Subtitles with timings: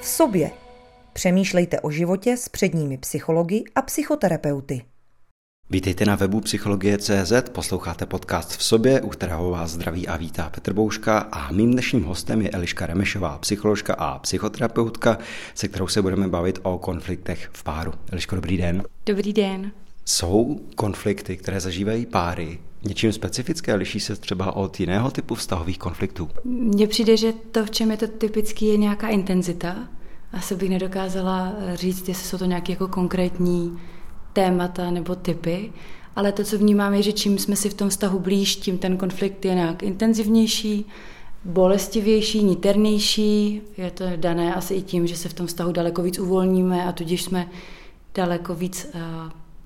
[0.00, 0.50] v sobě.
[1.12, 4.82] Přemýšlejte o životě s předními psychologi a psychoterapeuty.
[5.70, 10.72] Vítejte na webu Psychologie.cz, posloucháte podcast v sobě, u kterého vás zdraví a vítá Petr
[10.72, 15.18] Bouška a mým dnešním hostem je Eliška Remešová, psycholožka a psychoterapeutka,
[15.54, 17.92] se kterou se budeme bavit o konfliktech v páru.
[18.12, 18.82] Eliško, dobrý den.
[19.06, 19.72] Dobrý den.
[20.04, 23.74] Jsou konflikty, které zažívají páry, něčím specifické?
[23.74, 26.30] Liší se třeba od jiného typu vztahových konfliktů?
[26.44, 29.76] Mně přijde, že to, v čem je to typický, je nějaká intenzita.
[30.32, 33.78] Asi bych nedokázala říct, jestli jsou to nějaké jako konkrétní
[34.32, 35.72] témata nebo typy,
[36.16, 38.96] ale to, co vnímám, je, že čím jsme si v tom vztahu blíž, tím ten
[38.96, 40.86] konflikt je nějak intenzivnější,
[41.44, 43.62] bolestivější, niternější.
[43.76, 46.92] Je to dané asi i tím, že se v tom vztahu daleko víc uvolníme a
[46.92, 47.48] tudíž jsme
[48.14, 49.00] daleko víc uh,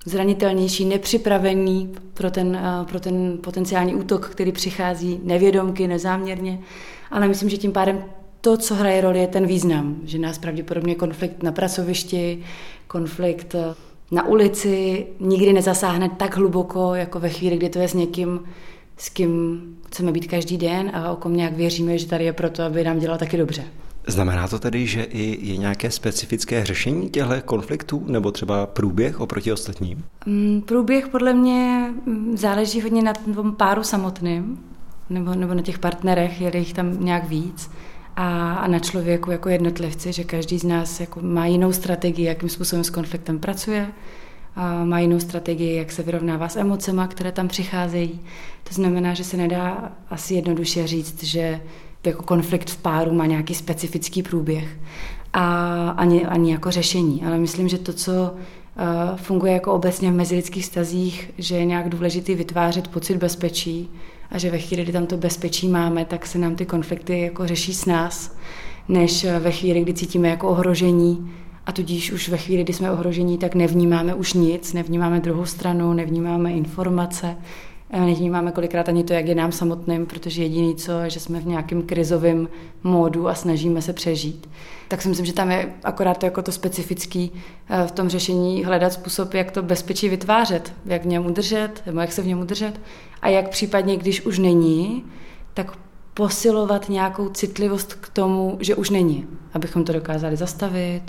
[0.05, 6.59] zranitelnější, nepřipravený pro ten, uh, pro ten potenciální útok, který přichází nevědomky, nezáměrně.
[7.11, 8.03] Ale myslím, že tím pádem
[8.41, 12.43] to, co hraje roli, je ten význam, že nás pravděpodobně konflikt na pracovišti,
[12.87, 13.75] konflikt eh,
[14.11, 18.39] na ulici nikdy nezasáhne tak hluboko, jako ve chvíli, kdy to je s někým,
[18.97, 22.63] s kým chceme být každý den a o kom nějak věříme, že tady je proto,
[22.63, 23.63] aby nám dělal taky dobře.
[24.07, 29.51] Znamená to tedy, že i je nějaké specifické řešení těchto konfliktů nebo třeba průběh oproti
[29.51, 30.03] ostatním?
[30.25, 34.59] Mm, průběh podle mě mm, záleží hodně na tom páru samotným
[35.09, 37.71] nebo, nebo na těch partnerech, je jich tam nějak víc
[38.15, 42.49] a, a na člověku jako jednotlivci, že každý z nás jako má jinou strategii, jakým
[42.49, 43.87] způsobem s konfliktem pracuje,
[44.55, 48.19] a má jinou strategii, jak se vyrovnává s emocemi, které tam přicházejí.
[48.63, 51.61] To znamená, že se nedá asi jednoduše říct, že
[52.07, 54.77] jako konflikt v páru má nějaký specifický průběh
[55.33, 57.23] a ani, ani jako řešení.
[57.25, 61.89] Ale myslím, že to, co uh, funguje jako obecně v mezilidských vztazích, že je nějak
[61.89, 63.89] důležitý vytvářet pocit bezpečí,
[64.31, 67.47] a že ve chvíli, kdy tam to bezpečí máme, tak se nám ty konflikty jako
[67.47, 68.35] řeší s nás,
[68.87, 71.31] než ve chvíli, kdy cítíme jako ohrožení
[71.65, 75.93] a tudíž už ve chvíli, kdy jsme ohrožení, tak nevnímáme už nic, nevnímáme druhou stranu,
[75.93, 77.35] nevnímáme informace,
[77.91, 81.81] nevnímáme kolikrát ani to, jak je nám samotným, protože jediný co, že jsme v nějakém
[81.81, 82.49] krizovém
[82.83, 84.49] módu a snažíme se přežít.
[84.87, 87.31] Tak si myslím, že tam je akorát to jako to specifický
[87.69, 91.99] eh, v tom řešení hledat způsob, jak to bezpečí vytvářet, jak v něm udržet, nebo
[91.99, 92.81] jak se v něm udržet
[93.21, 95.03] a jak případně, když už není,
[95.53, 95.71] tak
[96.13, 101.01] posilovat nějakou citlivost k tomu, že už není, abychom to dokázali zastavit,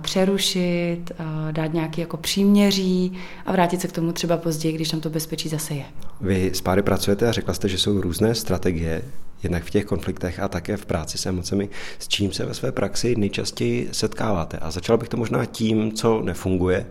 [0.00, 1.12] přerušit,
[1.50, 3.12] dát nějaký jako příměří
[3.46, 5.84] a vrátit se k tomu třeba později, když tam to bezpečí zase je.
[6.20, 9.02] Vy s páry pracujete a řekla jste, že jsou různé strategie,
[9.42, 11.68] jednak v těch konfliktech a také v práci s emocemi.
[11.98, 14.58] S čím se ve své praxi nejčastěji setkáváte?
[14.58, 16.86] A začal bych to možná tím, co nefunguje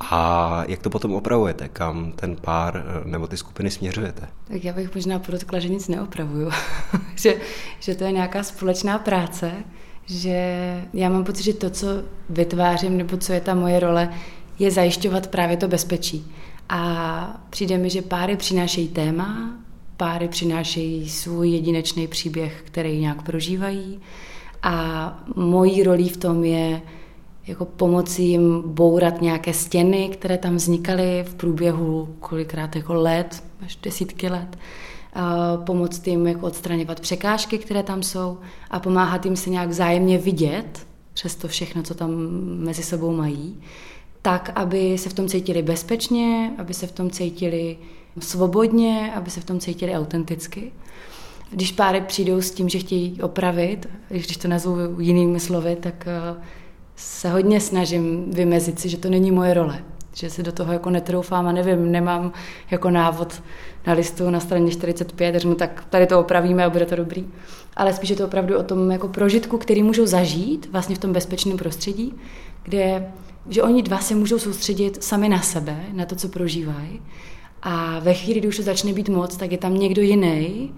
[0.00, 4.28] a jak to potom opravujete, kam ten pár nebo ty skupiny směřujete?
[4.48, 6.50] Tak já bych možná podotkla, že nic neopravuju,
[7.14, 7.34] že,
[7.80, 9.52] že to je nějaká společná práce,
[10.08, 10.40] že
[10.94, 11.86] já mám pocit, že to, co
[12.30, 14.10] vytvářím, nebo co je ta moje role,
[14.58, 16.32] je zajišťovat právě to bezpečí.
[16.68, 19.58] A přijde mi, že páry přinášejí téma,
[19.96, 24.00] páry přinášejí svůj jedinečný příběh, který nějak prožívají
[24.62, 26.82] a mojí rolí v tom je
[27.46, 33.76] jako pomoci jim bourat nějaké stěny, které tam vznikaly v průběhu kolikrát jako let, až
[33.82, 34.58] desítky let
[35.64, 38.38] pomoct jim jako odstraňovat překážky, které tam jsou
[38.70, 43.60] a pomáhat jim se nějak vzájemně vidět přes to všechno, co tam mezi sebou mají,
[44.22, 47.78] tak, aby se v tom cítili bezpečně, aby se v tom cítili
[48.18, 50.72] svobodně, aby se v tom cítili autenticky.
[51.50, 56.42] Když páry přijdou s tím, že chtějí opravit, když to nazvu jinými slovy, tak eh,
[56.96, 59.84] se hodně snažím vymezit si, že to není moje role
[60.18, 62.32] že se do toho jako netroufám a nevím, nemám
[62.70, 63.42] jako návod
[63.86, 67.26] na listu na straně 45, řeknu, tak tady to opravíme a bude to dobrý.
[67.76, 71.12] Ale spíš je to opravdu o tom jako prožitku, který můžou zažít vlastně v tom
[71.12, 72.14] bezpečném prostředí,
[72.62, 73.12] kde
[73.48, 77.02] že oni dva se můžou soustředit sami na sebe, na to, co prožívají.
[77.62, 80.72] A ve chvíli, kdy už to začne být moc, tak je tam někdo jiný,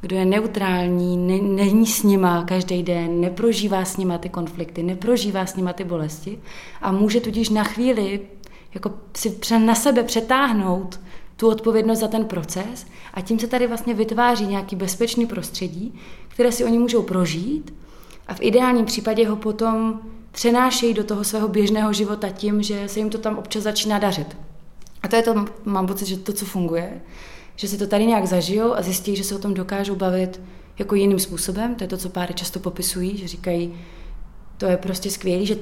[0.00, 5.46] kdo je neutrální, ne, není s nima každý den, neprožívá s nima ty konflikty, neprožívá
[5.46, 6.38] s nima ty bolesti
[6.82, 8.20] a může tudíž na chvíli
[8.74, 11.00] jako si na sebe přetáhnout
[11.36, 15.94] tu odpovědnost za ten proces a tím se tady vlastně vytváří nějaký bezpečný prostředí,
[16.28, 17.74] které si oni můžou prožít
[18.26, 20.00] a v ideálním případě ho potom
[20.32, 24.36] přenášejí do toho svého běžného života tím, že se jim to tam občas začíná dařit.
[25.02, 27.00] A to je to, mám pocit, že to, co funguje,
[27.56, 30.40] že si to tady nějak zažijou a zjistí, že se o tom dokážou bavit
[30.78, 31.74] jako jiným způsobem.
[31.74, 33.74] To je to, co páry často popisují, že říkají,
[34.58, 35.56] to je prostě skvělé, že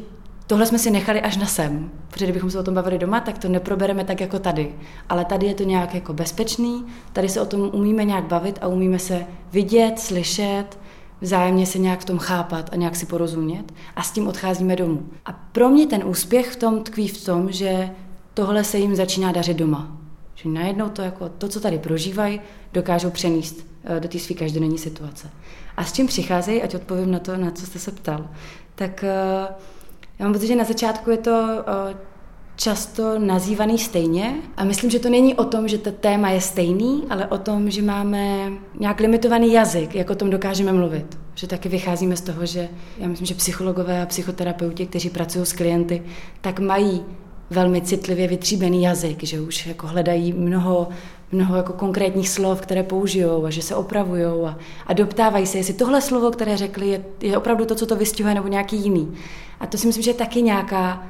[0.52, 3.38] tohle jsme si nechali až na sem, protože kdybychom se o tom bavili doma, tak
[3.38, 4.74] to neprobereme tak jako tady.
[5.08, 8.66] Ale tady je to nějak jako bezpečný, tady se o tom umíme nějak bavit a
[8.66, 10.78] umíme se vidět, slyšet,
[11.20, 15.02] vzájemně se nějak v tom chápat a nějak si porozumět a s tím odcházíme domů.
[15.26, 17.90] A pro mě ten úspěch v tom tkví v tom, že
[18.34, 19.96] tohle se jim začíná dařit doma.
[20.34, 22.40] Že najednou to, jako to, co tady prožívají,
[22.72, 25.30] dokážou přenést eh, do té své každodenní situace.
[25.76, 28.28] A s čím přicházejí, ať odpovím na to, na co jste se ptal,
[28.74, 29.71] tak eh,
[30.22, 31.96] já mám pocit, že na začátku je to eh,
[32.56, 37.04] často nazývaný stejně a myslím, že to není o tom, že to téma je stejný,
[37.10, 41.18] ale o tom, že máme nějak limitovaný jazyk, jak o tom dokážeme mluvit.
[41.34, 45.52] Že taky vycházíme z toho, že já myslím, že psychologové a psychoterapeuti, kteří pracují s
[45.52, 46.02] klienty,
[46.40, 47.04] tak mají
[47.50, 50.88] velmi citlivě vytříbený jazyk, že už jako hledají mnoho,
[51.32, 55.74] mnoho jako konkrétních slov, které použijou a že se opravují a, a doptávají se, jestli
[55.74, 59.14] tohle slovo, které řekli, je, je opravdu to, co to vystihuje, nebo nějaký jiný.
[59.62, 61.06] A to si myslím, že je taky nějaká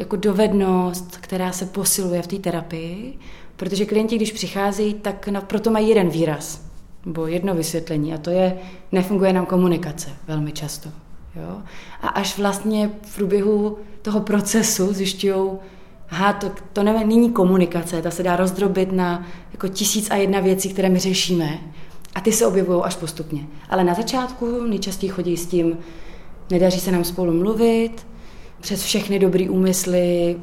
[0.00, 3.18] jako dovednost, která se posiluje v té terapii,
[3.56, 6.62] protože klienti, když přicházejí, tak na, proto mají jeden výraz
[7.06, 8.58] nebo jedno vysvětlení a to je,
[8.92, 10.88] nefunguje nám komunikace velmi často.
[11.36, 11.62] Jo?
[12.02, 15.50] A až vlastně v průběhu toho procesu zjišťují,
[16.10, 20.68] aha, to, to není komunikace, ta se dá rozdrobit na jako tisíc a jedna věcí,
[20.68, 21.58] které my řešíme
[22.14, 23.46] a ty se objevují až postupně.
[23.68, 25.78] Ale na začátku nejčastěji chodí s tím,
[26.50, 28.06] nedaří se nám spolu mluvit,
[28.60, 30.36] přes všechny dobrý úmysly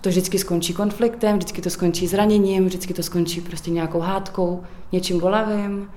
[0.00, 5.20] to vždycky skončí konfliktem, vždycky to skončí zraněním, vždycky to skončí prostě nějakou hádkou, něčím
[5.20, 5.88] bolavým.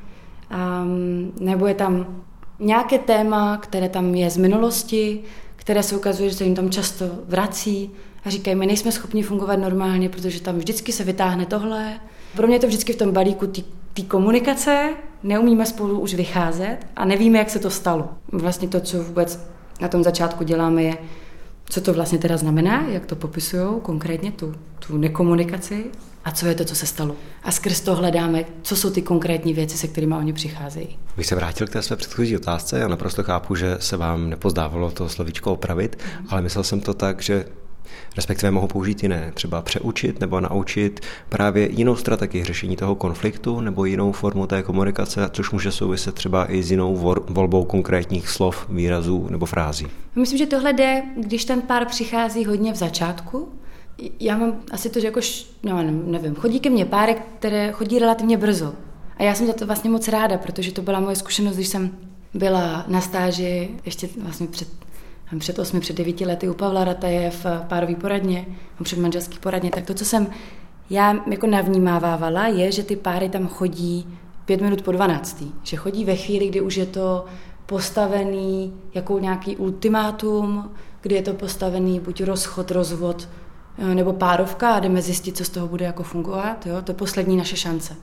[0.83, 2.23] Um, nebo je tam
[2.59, 5.21] nějaké téma, které tam je z minulosti,
[5.55, 7.91] které se ukazuje, že se jim tam často vrací
[8.25, 11.99] a říkají, my nejsme schopni fungovat normálně, protože tam vždycky se vytáhne tohle.
[12.35, 13.47] Pro mě je to vždycky v tom balíku
[13.93, 14.89] té komunikace,
[15.23, 18.09] neumíme spolu už vycházet a nevíme, jak se to stalo.
[18.31, 19.39] Vlastně to, co vůbec
[19.81, 20.97] na tom začátku děláme, je
[21.71, 24.55] co to vlastně teda znamená, jak to popisují konkrétně, tu,
[24.87, 25.85] tu nekomunikaci
[26.25, 27.15] a co je to, co se stalo.
[27.43, 30.99] A skrz to hledáme, co jsou ty konkrétní věci, se kterými oni přicházejí.
[31.17, 32.79] Bych se vrátil k té své předchozí otázce.
[32.79, 36.27] Já naprosto chápu, že se vám nepozdávalo to slovíčko opravit, mm.
[36.29, 37.45] ale myslel jsem to tak, že
[38.15, 40.99] respektive mohou použít jiné, třeba přeučit nebo naučit
[41.29, 46.51] právě jinou strategii řešení toho konfliktu nebo jinou formu té komunikace, což může souviset třeba
[46.51, 49.87] i s jinou volbou konkrétních slov, výrazů nebo frází.
[50.15, 53.49] Myslím, že tohle jde, když ten pár přichází hodně v začátku.
[54.19, 55.19] Já mám asi to, že jako,
[55.63, 58.73] no, nevím, chodí ke mně párek, které chodí relativně brzo.
[59.17, 61.91] A já jsem za to vlastně moc ráda, protože to byla moje zkušenost, když jsem
[62.33, 64.67] byla na stáži ještě vlastně před
[65.39, 68.45] před osmi, před devíti lety u Pavla Rataje v párové poradně,
[68.83, 70.27] před manželský poradně, tak to, co jsem
[70.89, 75.51] já jako navnímávala, je, že ty páry tam chodí pět minut po dvanáctý.
[75.63, 77.25] Že chodí ve chvíli, kdy už je to
[77.65, 83.29] postavený jako nějaký ultimátum, kdy je to postavený buď rozchod, rozvod,
[83.77, 86.65] eh, nebo párovka a jdeme zjistit, co z toho bude jako fungovat.
[86.65, 86.81] Jo?
[86.81, 87.95] To je poslední naše šance.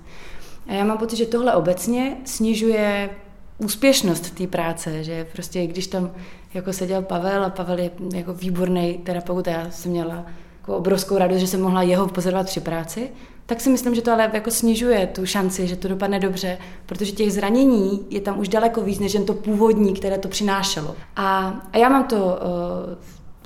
[0.68, 3.10] A já mám pocit, že tohle obecně snižuje
[3.58, 6.10] úspěšnost té práce, že prostě když tam
[6.54, 10.26] jako seděl Pavel a Pavel je jako výborný terapeut a já jsem měla
[10.58, 13.10] jako obrovskou radost, že jsem mohla jeho pozorovat při práci,
[13.46, 17.12] tak si myslím, že to ale jako snižuje tu šanci, že to dopadne dobře, protože
[17.12, 20.96] těch zranění je tam už daleko víc, než jen to původní, které to přinášelo.
[21.16, 22.32] A, a já mám to uh,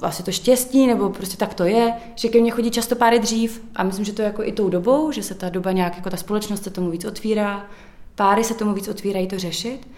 [0.03, 3.63] asi to štěstí, nebo prostě tak to je, že ke mně chodí často páry dřív
[3.77, 6.11] a myslím, že to je jako i tou dobou, že se ta doba nějak, jako
[6.11, 7.67] ta společnost se tomu víc otvírá,
[8.15, 9.89] páry se tomu víc otvírají to řešit.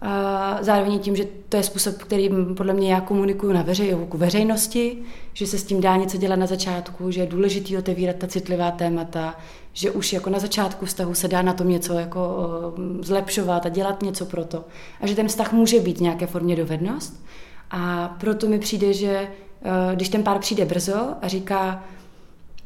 [0.00, 4.14] A zároveň tím, že to je způsob, který podle mě já komunikuju na veřej, k
[4.14, 4.98] veřejnosti,
[5.32, 8.70] že se s tím dá něco dělat na začátku, že je důležité otevírat ta citlivá
[8.70, 9.36] témata,
[9.72, 12.38] že už jako na začátku vztahu se dá na tom něco jako
[13.00, 14.64] zlepšovat a dělat něco pro to.
[15.00, 17.24] A že ten vztah může být nějaké formě dovednost.
[17.70, 19.28] A proto mi přijde, že
[19.94, 21.84] když ten pár přijde brzo a říká,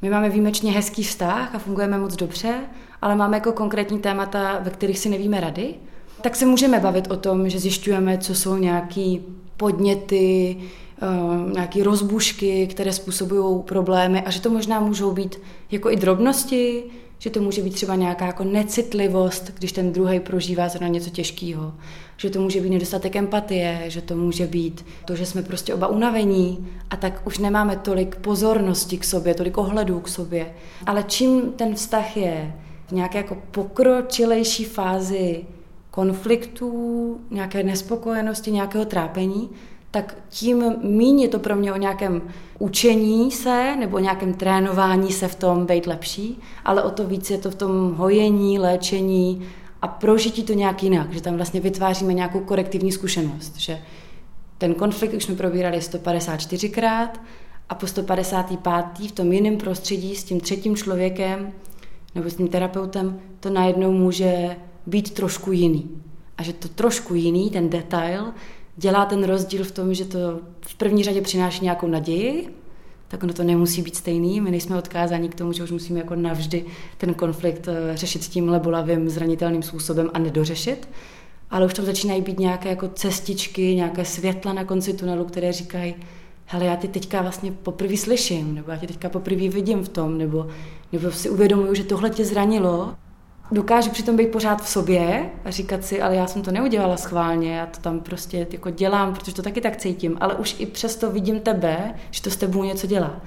[0.02, 2.54] my máme výjimečně hezký vztah a fungujeme moc dobře,
[3.02, 5.74] ale máme jako konkrétní témata, ve kterých si nevíme rady,
[6.20, 9.20] tak se můžeme bavit o tom, že zjišťujeme, co jsou nějaký
[9.56, 10.56] podněty,
[11.02, 16.84] eh, nějaké rozbušky, které způsobují problémy a že to možná můžou být jako i drobnosti,
[17.18, 21.74] že to může být třeba nějaká jako necitlivost, když ten druhý prožívá zrovna něco těžkého,
[22.16, 25.86] že to může být nedostatek empatie, že to může být to, že jsme prostě oba
[25.86, 30.54] unavení a tak už nemáme tolik pozornosti k sobě, tolik ohledů k sobě.
[30.86, 32.54] Ale čím ten vztah je
[32.86, 35.44] v nějaké jako pokročilejší fázi
[35.90, 39.50] konfliktů, nějaké nespokojenosti, nějakého trápení,
[39.90, 42.22] tak tím je to pro mě o nějakém
[42.58, 47.38] učení se nebo nějakém trénování se v tom být lepší, ale o to víc je
[47.38, 49.46] to v tom hojení, léčení
[49.82, 53.78] a prožití to nějak jinak, že tam vlastně vytváříme nějakou korektivní zkušenost, že
[54.58, 57.08] ten konflikt už jsme probírali 154krát
[57.68, 59.08] a po 155.
[59.08, 61.52] v tom jiném prostředí s tím třetím člověkem
[62.14, 64.56] nebo s tím terapeutem to najednou může
[64.88, 65.90] být trošku jiný.
[66.38, 68.24] a že to trošku jiný, ten detail,
[68.76, 72.48] dělá ten rozdíl v tom, že to v první řadě přináší nějakou naději,
[73.08, 74.40] tak ono to nemusí být stejný.
[74.40, 76.64] My nejsme odkázáni k tomu, že už musíme jako navždy
[76.98, 80.88] ten konflikt eh, řešit tímhle bolavým, zranitelným způsobem a nedořešit.
[81.50, 85.94] Ale už tam začínají být nějaké jako cestičky, nějaké světla na konci tunelu, které říkají,
[86.44, 90.18] hele, já tě teďka vlastně poprvé slyším, nebo já tě teďka poprvé vidím v tom,
[90.18, 90.46] nebo,
[90.92, 92.94] nebo si uvědomuju, že tohle tě zranilo
[93.52, 97.56] dokážu přitom být pořád v sobě a říkat si, ale já jsem to neudělala schválně,
[97.56, 101.10] já to tam prostě jako dělám, protože to taky tak cítím, ale už i přesto
[101.10, 103.20] vidím tebe, že to s tebou něco dělá.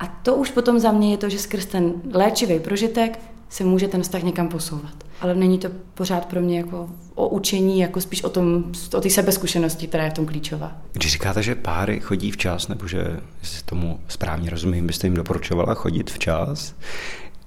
[0.00, 3.88] A to už potom za mě je to, že skrz ten léčivý prožitek se může
[3.88, 4.94] ten vztah někam posouvat.
[5.20, 9.10] Ale není to pořád pro mě jako o učení, jako spíš o tom, o té
[9.10, 10.72] sebezkušenosti, která je v tom klíčová.
[10.92, 15.74] Když říkáte, že páry chodí včas, nebo že, jestli tomu správně rozumím, byste jim doporučovala
[15.74, 16.74] chodit včas,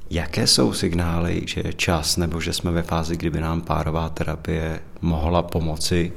[0.10, 4.80] Jaké jsou signály, že je čas nebo že jsme ve fázi, kdyby nám párová terapie
[5.02, 6.14] mohla pomoci,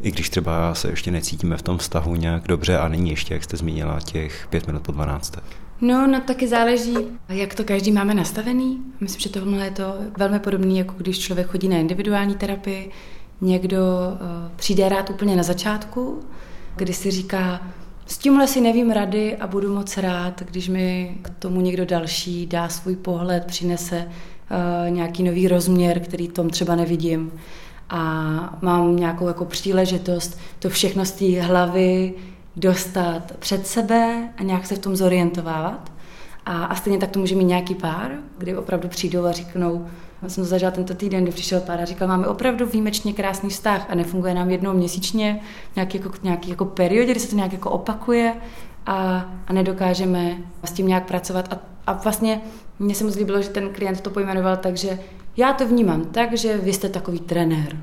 [0.00, 3.44] i když třeba se ještě necítíme v tom vztahu nějak dobře a není ještě, jak
[3.44, 5.38] jste zmínila, těch pět minut po 12.
[5.80, 6.96] No, no taky záleží,
[7.28, 8.78] jak to každý máme nastavený.
[9.00, 12.90] Myslím, že tohle je to velmi podobné, jako když člověk chodí na individuální terapii.
[13.40, 14.18] Někdo uh,
[14.56, 16.22] přijde rád úplně na začátku,
[16.76, 17.60] kdy si říká,
[18.06, 22.46] s tímhle si nevím rady a budu moc rád, když mi k tomu někdo další
[22.46, 27.32] dá svůj pohled, přinese uh, nějaký nový rozměr, který tom třeba nevidím.
[27.90, 32.14] A mám nějakou jako příležitost to všechno z té hlavy
[32.56, 35.92] dostat před sebe a nějak se v tom zorientovávat.
[36.46, 39.86] A, a stejně tak to může mít nějaký pár, kdy opravdu přijdou a řeknou,
[40.22, 43.50] já jsem to zažila tento týden, kdy přišel pár a říkal, máme opravdu výjimečně krásný
[43.50, 45.40] vztah a nefunguje nám jednou měsíčně,
[45.76, 48.34] nějaký jako, nějaký jako periodě, kdy se to nějak jako opakuje
[48.86, 51.52] a, a nedokážeme s tím nějak pracovat.
[51.52, 52.40] A, a vlastně
[52.78, 54.98] mně se moc líbilo, že ten klient to pojmenoval tak, že
[55.36, 57.76] já to vnímám tak, že vy jste takový trenér.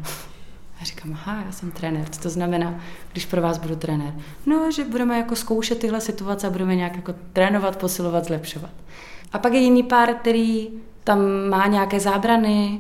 [0.82, 2.10] A říkám, aha, já jsem trenér.
[2.10, 2.80] Co to znamená,
[3.12, 4.14] když pro vás budu trenér?
[4.46, 8.72] No, že budeme jako zkoušet tyhle situace a budeme nějak jako trénovat, posilovat, zlepšovat.
[9.32, 10.70] A pak je jiný pár, který
[11.04, 12.80] tam má nějaké zábrany,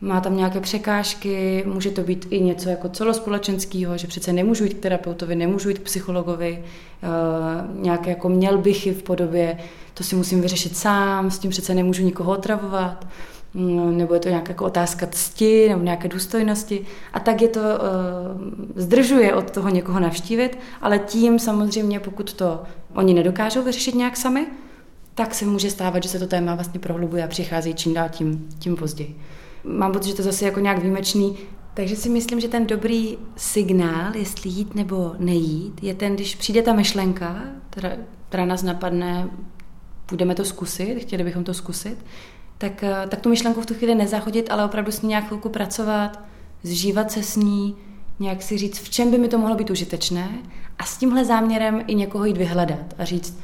[0.00, 4.74] má tam nějaké překážky, může to být i něco jako celospolečenského, že přece nemůžu jít
[4.74, 6.64] k terapeutovi, nemůžu jít k psychologovi,
[7.02, 9.58] uh, nějaké jako měl bychy v podobě,
[9.94, 13.06] to si musím vyřešit sám, s tím přece nemůžu nikoho otravovat,
[13.54, 16.86] um, nebo je to nějaká jako otázka cti nebo nějaké důstojnosti.
[17.12, 17.66] A tak je to, uh,
[18.76, 22.62] zdržuje od toho někoho navštívit, ale tím samozřejmě, pokud to
[22.94, 24.46] oni nedokážou vyřešit nějak sami,
[25.18, 28.48] tak se může stávat, že se to téma vlastně prohlubuje a přichází čím dál tím,
[28.58, 29.18] tím později.
[29.64, 31.36] Mám pocit, že to zase jako nějak výjimečný,
[31.74, 36.62] takže si myslím, že ten dobrý signál, jestli jít nebo nejít, je ten, když přijde
[36.62, 37.92] ta myšlenka, která,
[38.28, 39.28] která nás napadne,
[40.10, 41.96] budeme to zkusit, chtěli bychom to zkusit,
[42.58, 45.48] tak, eh, tak tu myšlenku v tu chvíli nezachodit, ale opravdu s ní nějak chvilku
[45.48, 46.20] pracovat,
[46.62, 47.76] zžívat se s ní,
[48.18, 50.28] nějak si říct, v čem by mi to mohlo být užitečné
[50.78, 53.38] a s tímhle záměrem i někoho jít vyhledat a říct,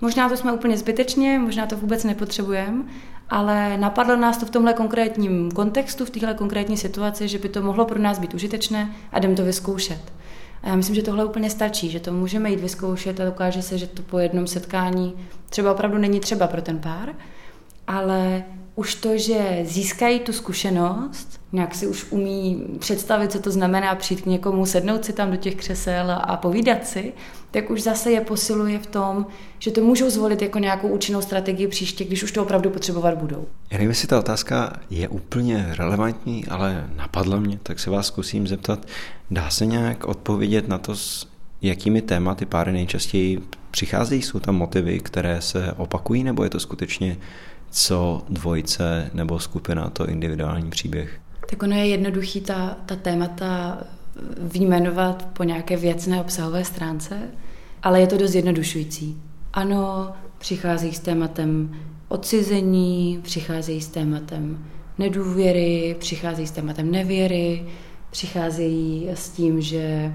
[0.00, 2.84] Možná to jsme úplně zbytečně, možná to vůbec nepotřebujeme,
[3.30, 7.62] ale napadlo nás to v tomhle konkrétním kontextu, v téhle konkrétní situaci, že by to
[7.62, 10.12] mohlo pro nás být užitečné a jdem to vyzkoušet.
[10.62, 13.78] A já myslím, že tohle úplně stačí, že to můžeme jít vyzkoušet a ukáže se,
[13.78, 15.14] že to po jednom setkání
[15.48, 17.14] třeba opravdu není třeba pro ten pár,
[17.86, 18.44] ale
[18.80, 24.20] už to, že získají tu zkušenost, nějak si už umí představit, co to znamená přijít
[24.20, 27.12] k někomu, sednout si tam do těch křesel a povídat si,
[27.50, 29.26] tak už zase je posiluje v tom,
[29.58, 33.46] že to můžou zvolit jako nějakou účinnou strategii příště, když už to opravdu potřebovat budou.
[33.70, 38.46] Já nevím, jestli ta otázka je úplně relevantní, ale napadla mě, tak se vás zkusím
[38.46, 38.86] zeptat.
[39.30, 41.28] Dá se nějak odpovědět na to, s
[41.62, 44.22] jakými tématy páry nejčastěji přicházejí?
[44.22, 47.16] Jsou tam motivy, které se opakují, nebo je to skutečně
[47.70, 51.20] co dvojce nebo skupina, to individuální příběh?
[51.50, 53.78] Tak ono je jednoduchý ta, ta témata
[54.38, 57.18] vyjmenovat po nějaké věcné obsahové stránce,
[57.82, 59.22] ale je to dost jednodušující.
[59.52, 61.76] Ano, přichází s tématem
[62.08, 64.66] odcizení, přicházejí s tématem
[64.98, 67.66] nedůvěry, přicházejí s tématem nevěry,
[68.10, 70.14] přicházejí s tím, že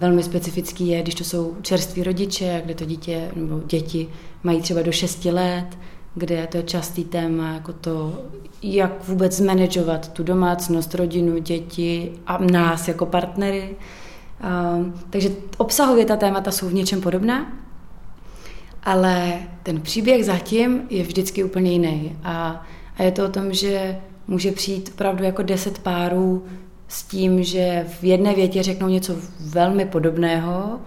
[0.00, 4.08] velmi specifický je, když to jsou čerství rodiče, kde to dítě nebo děti
[4.42, 5.78] mají třeba do 6 let,
[6.14, 8.22] kde to je častý téma, jako to,
[8.62, 13.76] jak vůbec zmanagovat tu domácnost, rodinu, děti a nás jako partnery.
[15.10, 17.52] Takže obsahově ta témata jsou v něčem podobná,
[18.82, 22.16] ale ten příběh zatím je vždycky úplně jiný.
[22.24, 23.98] A, a je to o tom, že
[24.28, 26.44] může přijít opravdu jako deset párů
[26.88, 30.80] s tím, že v jedné větě řeknou něco velmi podobného,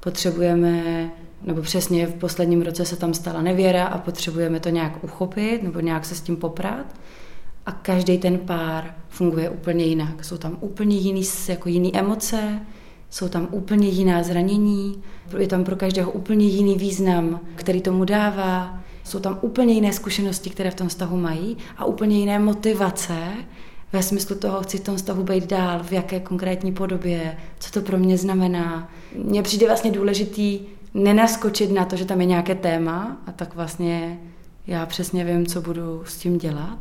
[0.00, 1.10] potřebujeme
[1.42, 5.80] nebo přesně v posledním roce se tam stala nevěra a potřebujeme to nějak uchopit nebo
[5.80, 6.86] nějak se s tím poprat.
[7.66, 10.24] a každý ten pár funguje úplně jinak.
[10.24, 12.60] Jsou tam úplně jiný, jako jiný emoce,
[13.10, 15.02] jsou tam úplně jiná zranění,
[15.38, 20.50] je tam pro každého úplně jiný význam, který tomu dává, jsou tam úplně jiné zkušenosti,
[20.50, 23.16] které v tom vztahu mají a úplně jiné motivace
[23.92, 27.80] ve smyslu toho, chci v tom vztahu být dál, v jaké konkrétní podobě, co to
[27.80, 28.90] pro mě znamená.
[29.24, 30.60] Mně přijde vlastně důležitý
[30.94, 34.18] nenaskočit na to, že tam je nějaké téma a tak vlastně
[34.66, 36.78] já přesně vím, co budu s tím dělat,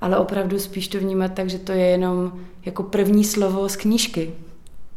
[0.00, 2.32] ale opravdu spíš to vnímat tak, že to je jenom
[2.64, 4.30] jako první slovo z knížky,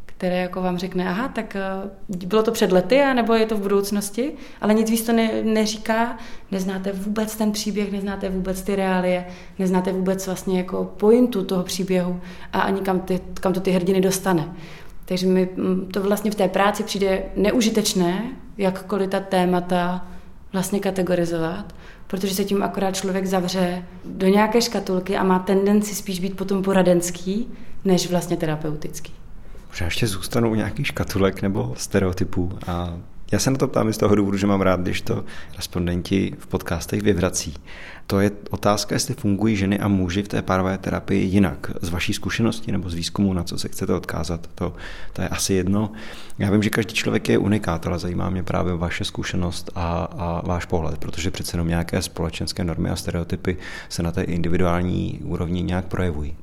[0.06, 3.62] které jako vám řekne, aha, tak eh, bylo to před lety, nebo je to v
[3.62, 6.18] budoucnosti, ale nic víc to ne, neříká,
[6.52, 9.26] neznáte vůbec ten příběh, neznáte vůbec ty reálie,
[9.60, 12.20] neznáte vůbec vlastně jako pointu toho příběhu
[12.54, 14.54] a ani kam, ty, kam to ty hrdiny dostane.
[15.06, 20.08] Takže mi mm, to vlastně v té práci přijde neužitečné, jakkoliv ta témata
[20.54, 21.76] vlastně kategorizovat,
[22.08, 26.64] protože se tím akorát člověk zavře do nějaké škatulky a má tendenci spíš být potom
[26.64, 27.48] poradenský,
[27.86, 29.14] než vlastně terapeutický.
[29.70, 32.98] Možná ještě zůstanu u nějakých škatulek nebo stereotypů a
[33.34, 35.26] já se na to ptám z toho důvodu, že mám rád, když to
[35.56, 37.54] respondenti v podcastech vyvrací.
[38.08, 41.72] To je otázka, jestli fungují ženy a muži v té párové terapii jinak.
[41.82, 44.76] Z vaší zkušenosti nebo z výzkumu, na co se chcete odkázat, to,
[45.14, 45.92] to je asi jedno.
[46.40, 50.48] Já vím, že každý člověk je unikát, ale zajímá mě právě vaše zkušenost a, a
[50.48, 53.58] váš pohled, protože přece jenom nějaké společenské normy a stereotypy
[53.90, 56.36] se na té individuální úrovni nějak projevují.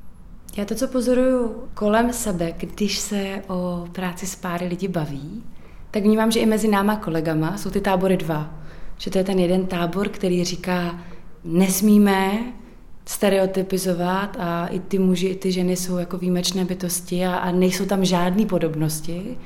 [0.57, 5.43] Já to, co pozoruju kolem sebe, když se o práci s páry lidi baví,
[5.91, 8.53] tak vnímám, že i mezi náma kolegama jsou ty tábory dva.
[8.97, 10.99] Že to je ten jeden tábor, který říká,
[11.43, 12.31] nesmíme
[13.05, 17.85] stereotypizovat a i ty muži, i ty ženy jsou jako výjimečné bytosti a, a nejsou
[17.85, 19.37] tam žádné podobnosti.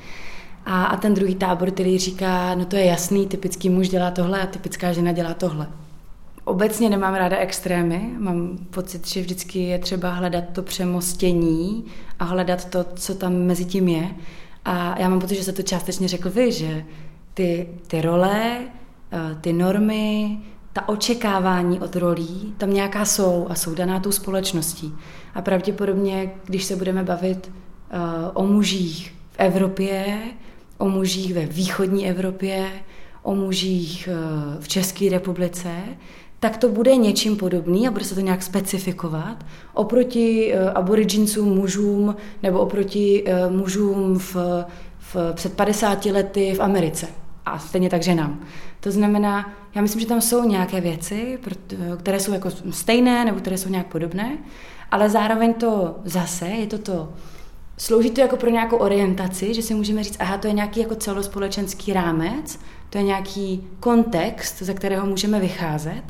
[0.66, 4.42] A, a ten druhý tábor, který říká, no to je jasný, typický muž dělá tohle
[4.42, 5.66] a typická žena dělá tohle.
[6.44, 11.84] Obecně nemám ráda extrémy, mám pocit, že vždycky je třeba hledat to přemostění
[12.18, 14.10] a hledat to, co tam mezi tím je.
[14.66, 16.84] A já mám pocit, že se to částečně řekl vy, že
[17.34, 18.58] ty, ty role,
[19.12, 20.38] eh, ty normy,
[20.76, 24.94] ta očekávání od rolí tam nějaká jsou a jsou daná tou společností.
[25.34, 28.00] A pravděpodobně, když se budeme bavit uh,
[28.34, 30.18] o mužích v Evropě,
[30.78, 32.70] o mužích ve východní Evropě,
[33.22, 35.70] o mužích uh, v České republice,
[36.40, 39.44] tak to bude něčím podobný a bude se to nějak specifikovat
[39.74, 44.36] oproti uh, aborigincům, mužům nebo oproti uh, mužům v,
[44.98, 47.06] v, před 50 lety v Americe
[47.46, 48.40] a stejně tak ženám.
[48.80, 51.38] To znamená, já myslím, že tam jsou nějaké věci,
[51.98, 54.38] které jsou jako stejné nebo které jsou nějak podobné,
[54.90, 57.08] ale zároveň to zase je to to,
[57.76, 60.94] slouží to jako pro nějakou orientaci, že si můžeme říct, aha, to je nějaký jako
[60.94, 62.58] celospolečenský rámec,
[62.90, 66.02] to je nějaký kontext, ze kterého můžeme vycházet,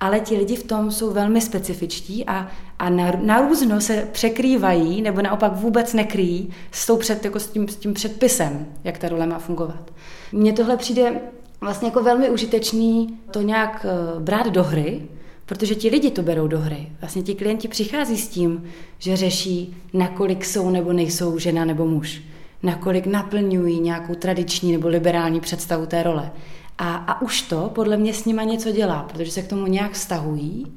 [0.00, 5.02] ale ti lidi v tom jsou velmi specifičtí a, a na, na různo se překrývají
[5.02, 9.08] nebo naopak vůbec nekryjí s, tou před, jako s, tím, s tím předpisem, jak ta
[9.08, 9.90] role má fungovat.
[10.32, 11.20] Mně tohle přijde
[11.60, 15.02] vlastně jako velmi užitečný to nějak eh, brát do hry,
[15.50, 16.88] protože ti lidi to berou do hry.
[17.00, 18.64] Vlastně ti klienti přichází s tím,
[18.98, 22.22] že řeší, nakolik jsou nebo nejsou žena nebo muž,
[22.62, 26.30] nakolik naplňují nějakou tradiční nebo liberální představu té role.
[26.78, 29.92] A, a už to podle mě s nima něco dělá, protože se k tomu nějak
[29.92, 30.72] vztahují.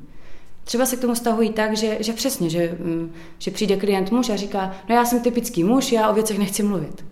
[0.63, 4.29] Třeba se k tomu vztahují tak, že, že přesně, že, mm, že přijde klient muž
[4.29, 7.05] a říká, no já jsem typický muž, já o věcech nechci mluvit.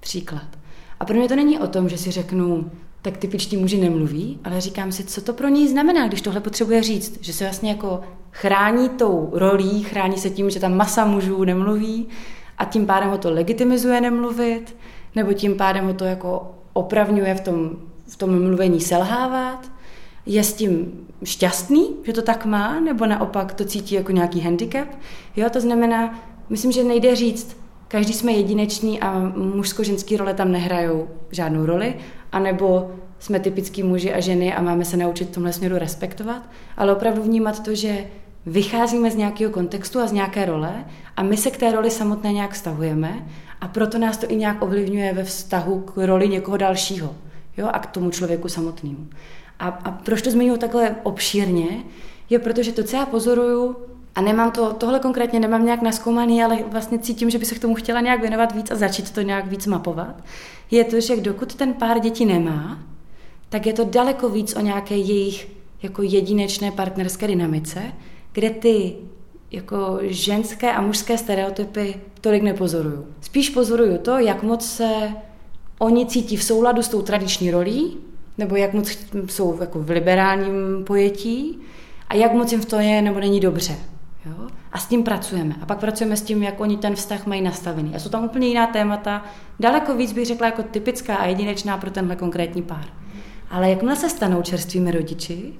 [0.00, 0.46] Příklad.
[1.00, 2.70] A pro mě to není o tom, že si řeknu,
[3.04, 6.82] tak typičtí muži nemluví, ale říkám si, co to pro něj znamená, když tohle potřebuje
[6.82, 11.44] říct, že se vlastně jako chrání tou rolí, chrání se tím, že tam masa mužů
[11.44, 12.08] nemluví
[12.58, 14.76] a tím pádem ho to legitimizuje nemluvit,
[15.14, 17.70] nebo tím pádem ho to jako opravňuje v tom,
[18.06, 19.70] v tom mluvení selhávat.
[20.26, 20.92] Je s tím
[21.24, 24.88] šťastný, že to tak má, nebo naopak to cítí jako nějaký handicap.
[25.36, 27.56] Jo, to znamená, myslím, že nejde říct,
[27.88, 31.94] každý jsme jedineční a mužsko-ženský role tam nehrajou žádnou roli,
[32.34, 36.42] anebo jsme typický muži a ženy a máme se naučit v tomhle směru respektovat,
[36.76, 38.06] ale opravdu vnímat to, že
[38.46, 40.84] vycházíme z nějakého kontextu a z nějaké role
[41.16, 43.26] a my se k té roli samotné nějak vztahujeme
[43.60, 47.14] a proto nás to i nějak ovlivňuje ve vztahu k roli někoho dalšího
[47.56, 49.06] jo, a k tomu člověku samotnému.
[49.58, 51.68] A, a proč to zmiňuji takhle obšírně,
[52.30, 53.76] je protože to, co já pozoruju
[54.14, 57.58] a nemám to, tohle konkrétně nemám nějak naskoumaný, ale vlastně cítím, že by se k
[57.58, 60.22] tomu chtěla nějak věnovat víc a začít to nějak víc mapovat,
[60.70, 62.78] je to, že dokud ten pár dětí nemá,
[63.48, 65.48] tak je to daleko víc o nějaké jejich
[65.82, 67.82] jako jedinečné partnerské dynamice,
[68.32, 68.94] kde ty
[69.50, 73.06] jako ženské a mužské stereotypy tolik nepozoruju.
[73.20, 75.12] Spíš pozoruju to, jak moc se
[75.78, 77.96] oni cítí v souladu s tou tradiční rolí,
[78.38, 81.58] nebo jak moc jsou jako v liberálním pojetí
[82.08, 83.76] a jak moc jim v to je nebo není dobře.
[84.26, 84.48] Jo?
[84.74, 85.54] A s tím pracujeme.
[85.62, 87.94] A pak pracujeme s tím, jak oni ten vztah mají nastavený.
[87.94, 89.24] A jsou tam úplně jiná témata,
[89.60, 92.84] daleko víc bych řekla jako typická a jedinečná pro tenhle konkrétní pár.
[93.50, 95.52] Ale jakmile se stanou čerstvými rodiči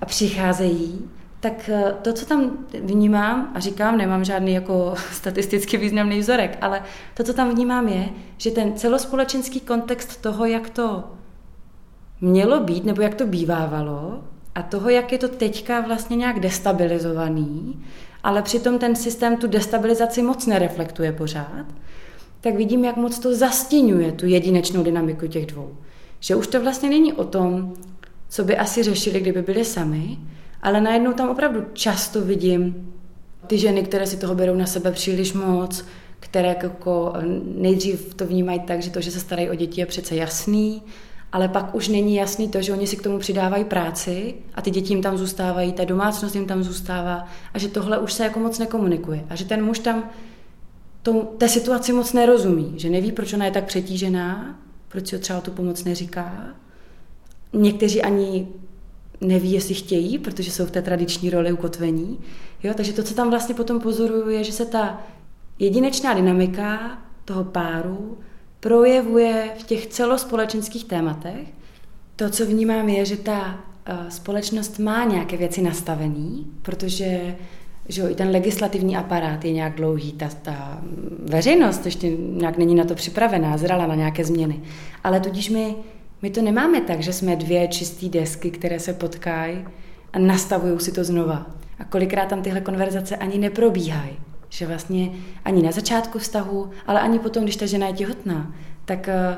[0.00, 1.10] a přicházejí,
[1.40, 6.82] tak eh, to, co tam vnímám, a říkám, nemám žádný jako statisticky významný vzorek, ale
[7.14, 11.04] to, co tam vnímám, je, že ten celospolečenský kontext toho, jak to
[12.20, 17.82] mělo být, nebo jak to bývávalo, a toho, jak je to teďka vlastně nějak destabilizovaný,
[18.22, 21.66] ale přitom ten systém tu destabilizaci moc nereflektuje pořád,
[22.40, 25.76] tak vidím, jak moc to zastínuje tu jedinečnou dynamiku těch dvou.
[26.20, 27.74] Že už to vlastně není o tom,
[28.28, 30.18] co by asi řešili, kdyby byli sami,
[30.62, 32.92] ale najednou tam opravdu často vidím
[33.46, 35.84] ty ženy, které si toho berou na sebe příliš moc,
[36.20, 37.12] které jako
[37.56, 40.82] nejdřív to vnímají tak, že to, že se starají o děti je přece jasný,
[41.32, 44.70] ale pak už není jasný to, že oni si k tomu přidávají práci a ty
[44.70, 48.40] děti jim tam zůstávají, ta domácnost jim tam zůstává a že tohle už se jako
[48.40, 50.10] moc nekomunikuje a že ten muž tam
[51.02, 55.20] tomu, té situaci moc nerozumí, že neví, proč ona je tak přetížená, proč si ho
[55.20, 56.46] třeba tu pomoc neříká.
[57.52, 58.48] Někteří ani
[59.20, 62.18] neví, jestli chtějí, protože jsou v té tradiční roli ukotvení.
[62.62, 65.00] Jo, takže to, co tam vlastně potom pozoruju, je, že se ta
[65.58, 68.18] jedinečná dynamika toho páru
[68.62, 71.48] projevuje v těch celospolečenských tématech.
[72.16, 77.36] To, co vnímám, je, že ta eh, společnost má nějaké věci nastavený, protože
[77.88, 80.82] že jo, i ten legislativní aparát je nějak dlouhý, ta, ta
[81.18, 84.60] veřejnost ještě nějak není na to připravená, zrala na nějaké změny.
[85.04, 85.74] Ale tudíž my,
[86.22, 89.64] my to nemáme tak, že jsme dvě čisté desky, které se potkají
[90.12, 91.46] a nastavují si to znova.
[91.78, 94.16] A kolikrát tam tyhle konverzace ani neprobíhají.
[94.52, 95.10] Že vlastně
[95.44, 99.36] ani na začátku vztahu, ale ani potom, když ta žena je těhotná, tak eh,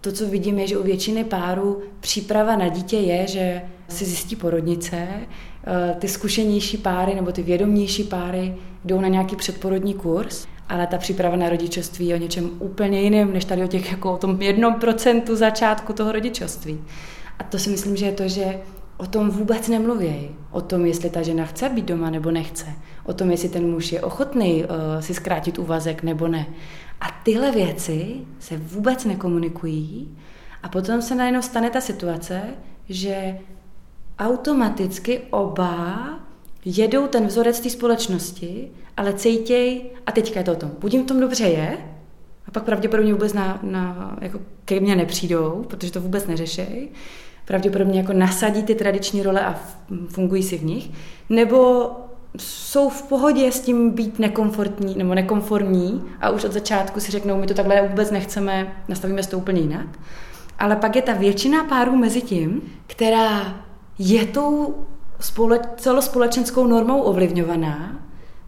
[0.00, 4.36] to, co vidím, je, že u většiny párů příprava na dítě je, že si zjistí
[4.36, 10.86] porodnice, eh, ty zkušenější páry nebo ty vědomější páry jdou na nějaký předporodní kurz, ale
[10.86, 14.18] ta příprava na rodičovství je o něčem úplně jiném, než tady o těch jako o
[14.18, 16.80] tom jednom procentu začátku toho rodičovství.
[17.38, 18.60] A to si myslím, že je to, že
[18.98, 20.30] o tom vůbec nemluví.
[20.50, 22.66] O tom, jestli ta žena chce být doma nebo nechce.
[23.08, 26.46] O tom, jestli ten muž je ochotný uh, si zkrátit úvazek nebo ne.
[27.00, 30.18] A tyhle věci se vůbec nekomunikují
[30.62, 32.42] a potom se najednou stane ta situace,
[32.88, 33.38] že
[34.18, 35.98] automaticky oba
[36.64, 41.02] jedou ten vzorec té společnosti, ale cítěj, a teďka je to o tom, buď jim
[41.02, 41.78] v tom dobře je,
[42.46, 46.88] a pak pravděpodobně vůbec na, na, jako ke mně nepřijdou, protože to vůbec neřešejí,
[47.44, 49.60] pravděpodobně jako nasadí ty tradiční role a
[50.08, 50.90] fungují si v nich,
[51.28, 51.90] nebo
[52.36, 57.36] jsou v pohodě s tím být nekomfortní nebo nekonformní a už od začátku si řeknou,
[57.40, 59.86] my to takhle vůbec nechceme, nastavíme to úplně jinak.
[60.58, 63.60] Ale pak je ta většina párů mezi tím, která
[63.98, 64.74] je tou
[65.20, 67.98] spole- celospolečenskou normou ovlivňovaná,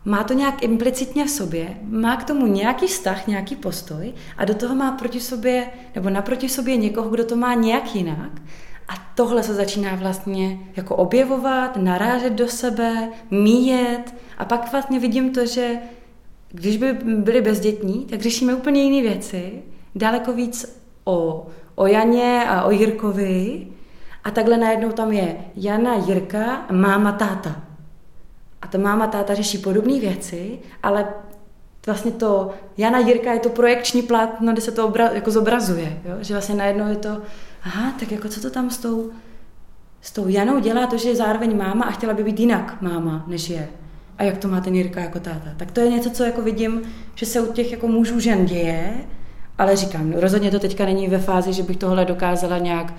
[0.04, 4.54] má to nějak implicitně v sobě, má k tomu nějaký vztah, nějaký postoj a do
[4.54, 8.30] toho má proti sobě, nebo naproti sobě někoho, kdo to má nějak jinak
[8.90, 15.32] a tohle se začíná vlastně jako objevovat, narážet do sebe, míjet a pak vlastně vidím
[15.32, 15.78] to, že
[16.48, 19.62] když by byli bezdětní, tak řešíme úplně jiné věci,
[19.94, 23.66] daleko víc o, o Janě a o Jirkovi
[24.24, 27.60] a takhle najednou tam je Jana, Jirka, máma, táta.
[28.62, 31.08] A ta máma, táta řeší podobné věci, ale
[31.86, 36.00] vlastně to Jana, Jirka je to projekční plátno, kde se to obra, jako zobrazuje.
[36.04, 36.14] Jo?
[36.20, 37.22] Že vlastně najednou je to
[37.62, 39.10] aha, tak jako co to tam s tou,
[40.00, 43.24] s tou Janou dělá to, že je zároveň máma a chtěla by být jinak máma,
[43.26, 43.68] než je.
[44.18, 45.50] A jak to má ten Jirka jako táta.
[45.56, 46.82] Tak to je něco, co jako vidím,
[47.14, 48.94] že se u těch jako mužů žen děje,
[49.58, 52.94] ale říkám, rozhodně to teďka není ve fázi, že bych tohle dokázala nějak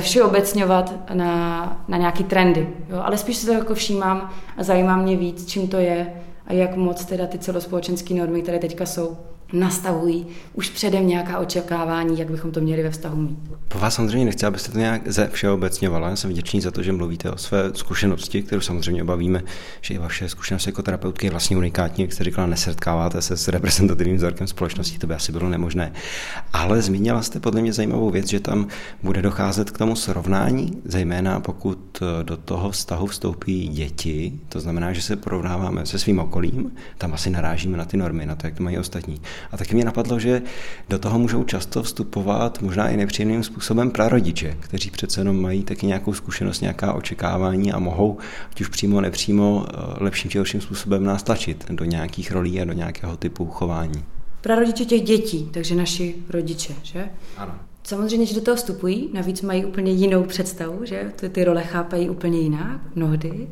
[0.00, 2.68] všeobecňovat na, na nějaký trendy.
[2.88, 3.00] Jo?
[3.02, 6.12] Ale spíš se to jako všímám a zajímá mě víc, čím to je
[6.46, 9.16] a jak moc teda ty celospolečenské normy, které teďka jsou,
[9.52, 13.38] nastavují už předem nějaká očekávání, jak bychom to měli ve vztahu mít.
[13.68, 16.08] Po vás samozřejmě nechci, abyste to nějak ze všeobecňovala.
[16.08, 19.42] Já jsem vděčný za to, že mluvíte o své zkušenosti, kterou samozřejmě obavíme,
[19.80, 23.48] že i vaše zkušenost jako terapeutky je vlastně unikátní, jak jste říkala, nesetkáváte se s
[23.48, 25.92] reprezentativním vzorkem společnosti, to by asi bylo nemožné.
[26.52, 28.68] Ale zmínila jste podle mě zajímavou věc, že tam
[29.02, 35.02] bude docházet k tomu srovnání, zejména pokud do toho vztahu vstoupí děti, to znamená, že
[35.02, 38.62] se porovnáváme se svým okolím, tam asi narážíme na ty normy, na to, jak to
[38.62, 39.20] mají ostatní.
[39.52, 40.42] A taky mě napadlo, že
[40.88, 45.86] do toho můžou často vstupovat možná i nepříjemným způsobem prarodiče, kteří přece jenom mají taky
[45.86, 48.18] nějakou zkušenost, nějaká očekávání a mohou,
[48.50, 52.64] ať už přímo nepřímo, eh, lepším či horším způsobem nás tlačit do nějakých rolí a
[52.64, 54.04] do nějakého typu chování.
[54.40, 57.08] Prarodiče těch dětí, takže naši rodiče, že?
[57.36, 57.54] Ano.
[57.82, 62.10] Samozřejmě, že do toho vstupují, navíc mají úplně jinou představu, že ty, ty role chápají
[62.10, 63.48] úplně jinak, mnohdy.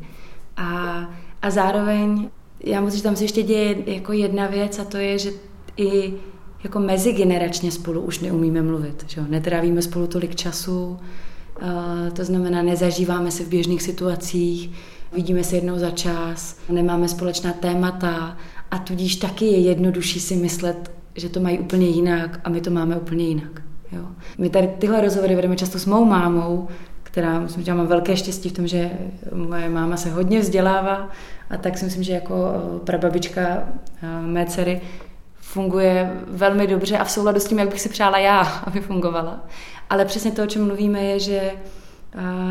[0.57, 0.99] A
[1.41, 2.29] A zároveň,
[2.63, 5.31] já musím, že tam se ještě děje jako jedna věc a to je, že
[5.77, 6.13] i
[6.63, 9.05] jako mezigeneračně spolu už neumíme mluvit.
[9.07, 9.21] Že?
[9.29, 10.97] Netrávíme spolu tolik času,
[12.13, 14.71] to znamená, nezažíváme se v běžných situacích,
[15.13, 18.37] vidíme se jednou za čas, nemáme společná témata
[18.71, 22.71] a tudíž taky je jednodušší si myslet, že to mají úplně jinak a my to
[22.71, 23.61] máme úplně jinak.
[23.91, 24.05] Jo.
[24.37, 26.67] My tady tyhle rozhovory vedeme často s mou mámou,
[27.03, 28.91] která myslím, že má velké štěstí v tom, že
[29.33, 31.09] moje máma se hodně vzdělává
[31.49, 32.35] a tak si myslím, že jako
[32.83, 33.69] prababička
[34.21, 34.81] mé dcery
[35.55, 39.45] funguje velmi dobře a v souladu s tím, jak bych si přála já, aby fungovala.
[39.89, 41.51] Ale přesně to, o čem mluvíme, je, že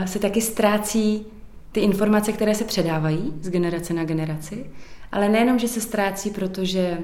[0.05, 1.27] se taky ztrácí
[1.73, 4.71] ty informace, které se předávají z generace na generaci,
[5.13, 6.99] ale nejenom, že se ztrácí, protože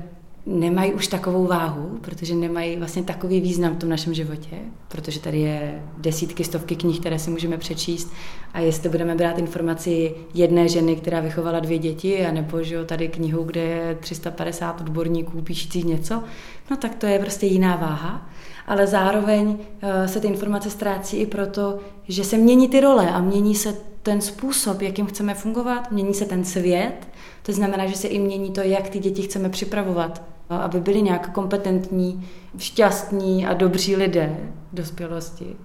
[0.47, 4.57] nemají už takovou váhu, protože nemají vlastně takový význam v tom našem životě,
[4.89, 8.13] protože tady je desítky, stovky knih, které si můžeme přečíst
[8.53, 13.09] a jestli budeme brát informaci jedné ženy, která vychovala dvě děti, anebo že jo, tady
[13.09, 16.23] knihu, kde je 350 odborníků píšících něco,
[16.71, 18.31] no tak to je prostě jiná váha.
[18.67, 23.21] Ale zároveň eh, se ty informace ztrácí i proto, že se mění ty role a
[23.21, 27.09] mění se ten způsob, jakým chceme fungovat, mění se ten svět,
[27.43, 31.33] to znamená, že se i mění to, jak ty děti chceme připravovat, aby byli nějak
[31.33, 34.37] kompetentní, šťastní a dobří lidé
[34.73, 35.57] v dospělosti.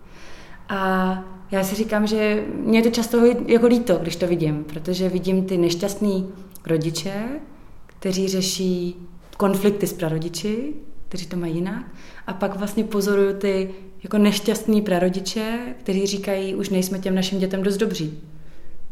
[0.69, 5.09] A já si říkám, že mě je to často jako líto, když to vidím, protože
[5.09, 6.29] vidím ty nešťastní
[6.65, 7.25] rodiče,
[7.85, 8.95] kteří řeší
[9.37, 10.73] konflikty s prarodiči,
[11.09, 11.85] kteří to mají jinak.
[12.27, 13.69] A pak vlastně pozoruju ty
[14.03, 18.19] jako nešťastní prarodiče, kteří říkají, už nejsme těm našim dětem dost dobří.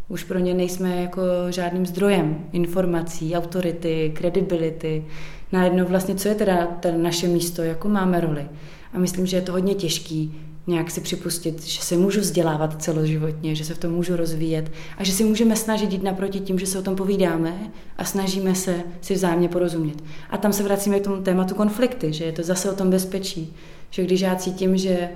[0.07, 5.05] Už pro ně nejsme jako žádným zdrojem informací, autority, kredibility.
[5.51, 8.45] Najednou vlastně, co je teda ten naše místo, jakou máme roli.
[8.93, 10.35] A myslím, že je to hodně těžký
[10.67, 15.03] nějak si připustit, že se můžu vzdělávat celoživotně, že se v tom můžu rozvíjet a
[15.03, 18.75] že si můžeme snažit jít naproti tím, že se o tom povídáme a snažíme se
[19.01, 20.03] si vzájemně porozumět.
[20.29, 23.55] A tam se vracíme k tomu tématu konflikty, že je to zase o tom bezpečí.
[23.89, 25.09] Že když já cítím, že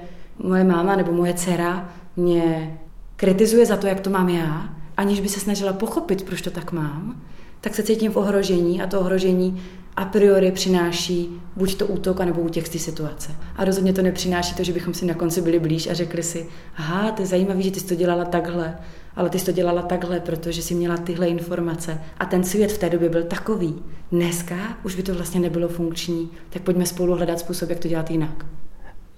[0.43, 2.77] moje máma nebo moje dcera mě
[3.17, 6.71] kritizuje za to, jak to mám já, aniž by se snažila pochopit, proč to tak
[6.71, 7.21] mám,
[7.61, 9.61] tak se cítím v ohrožení a to ohrožení
[9.95, 13.35] a priori přináší buď to útok, nebo útěk z té situace.
[13.55, 16.45] A rozhodně to nepřináší to, že bychom si na konci byli blíž a řekli si,
[16.75, 18.77] aha, to je zajímavé, že ty jsi to dělala takhle,
[19.15, 22.01] ale ty jsi to dělala takhle, protože jsi měla tyhle informace.
[22.17, 23.75] A ten svět v té době byl takový.
[24.11, 28.11] Dneska už by to vlastně nebylo funkční, tak pojďme spolu hledat způsob, jak to dělat
[28.11, 28.45] jinak.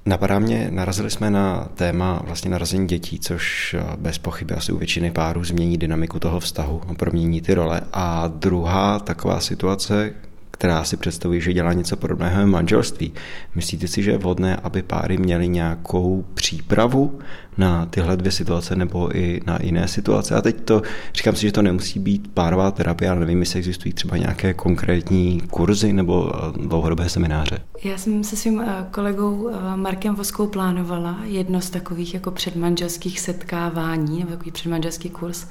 [0.05, 4.77] Napadá mě, narazili jsme na téma vlastně narazení dětí, což eh, bez pochyby asi u
[4.77, 7.81] většiny párů změní dynamiku toho vztahu, promění ty role.
[7.93, 10.13] A druhá taková situace,
[10.59, 13.13] která si představují, že dělá něco podobného manželství.
[13.55, 17.19] Myslíte si, že je vhodné, aby páry měly nějakou přípravu
[17.57, 20.35] na tyhle dvě situace nebo i na jiné situace?
[20.35, 20.81] A teď to
[21.13, 25.41] říkám si, že to nemusí být párová terapie, ale nevím, jestli existují třeba nějaké konkrétní
[25.41, 27.59] kurzy nebo eh, dlouhodobé semináře.
[27.83, 33.19] Já jsem se svým eh, kolegou eh, Markem Voskou plánovala jedno z takových jako předmanželských
[33.19, 35.47] setkávání, nebo takový předmanželský kurz,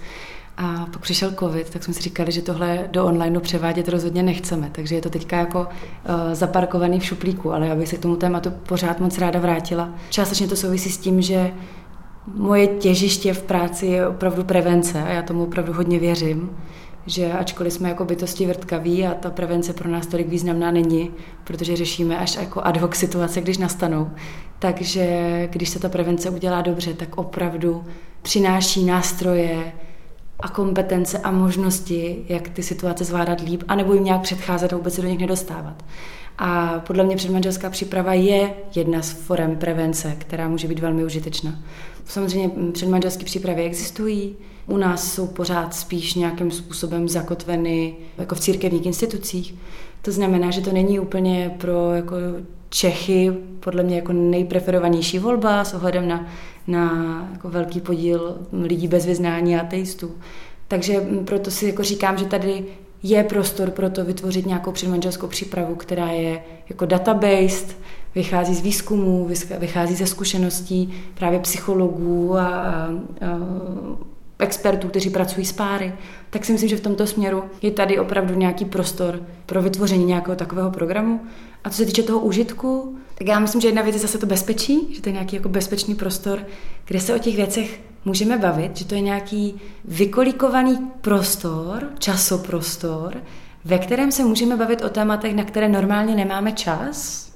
[0.61, 4.69] a pak přišel covid, tak jsme si říkali, že tohle do onlineu převádět rozhodně nechceme,
[4.73, 5.67] takže je to teďka jako uh,
[6.33, 9.91] zaparkovaný v šuplíku, ale já bych se k tomu tématu pořád moc ráda vrátila.
[10.11, 11.51] Částečně to souvisí s tím, že
[12.35, 16.51] moje těžiště v práci je opravdu prevence a já tomu opravdu hodně věřím,
[17.07, 21.11] že ačkoliv jsme jako bytosti vrtkaví a ta prevence pro nás tolik významná není,
[21.45, 24.11] protože řešíme až jako ad hoc situace, když nastanou,
[24.59, 27.85] takže když se ta prevence udělá dobře, tak opravdu
[28.23, 29.73] přináší nástroje,
[30.41, 34.95] a kompetence a možnosti, jak ty situace zvládat líp, anebo jim nějak předcházet a vůbec
[34.95, 35.85] se do nich nedostávat.
[36.39, 41.59] A podle mě předmanželská příprava je jedna z forem prevence, která může být velmi užitečná.
[42.05, 48.87] Samozřejmě předmanželské přípravy existují, u nás jsou pořád spíš nějakým způsobem zakotveny jako v církevních
[48.87, 49.55] institucích.
[50.03, 52.17] To znamená, že to není úplně pro jako
[52.71, 56.27] Čechy podle mě jako nejpreferovanější volba s ohledem na
[56.69, 60.11] na jako velký podíl lidí bez vyznání a ateistů.
[60.69, 62.65] Takže proto si jako říkám, že tady
[63.03, 67.67] je prostor pro to vytvořit nějakou předmanželskou přípravu, která je jako database,
[68.15, 72.89] vychází z výzkumů, vychází ze zkušeností právě psychologů a, a,
[73.21, 73.39] a
[74.39, 75.93] expertů, kteří pracují s páry,
[76.31, 80.37] tak si myslím, že v tomto směru je tady opravdu nějaký prostor pro vytvoření nějakého
[80.37, 81.21] takového programu.
[81.65, 84.27] A co se týče toho užitku, tak já myslím, že jedna věc je zase to
[84.27, 86.47] bezpečí, že to je nějaký jako bezpečný prostor,
[86.85, 93.17] kde se o těch věcech můžeme bavit, že to je nějaký vykolikovaný prostor, časoprostor,
[93.65, 97.29] ve kterém se můžeme bavit o tématech, na které normálně nemáme čas,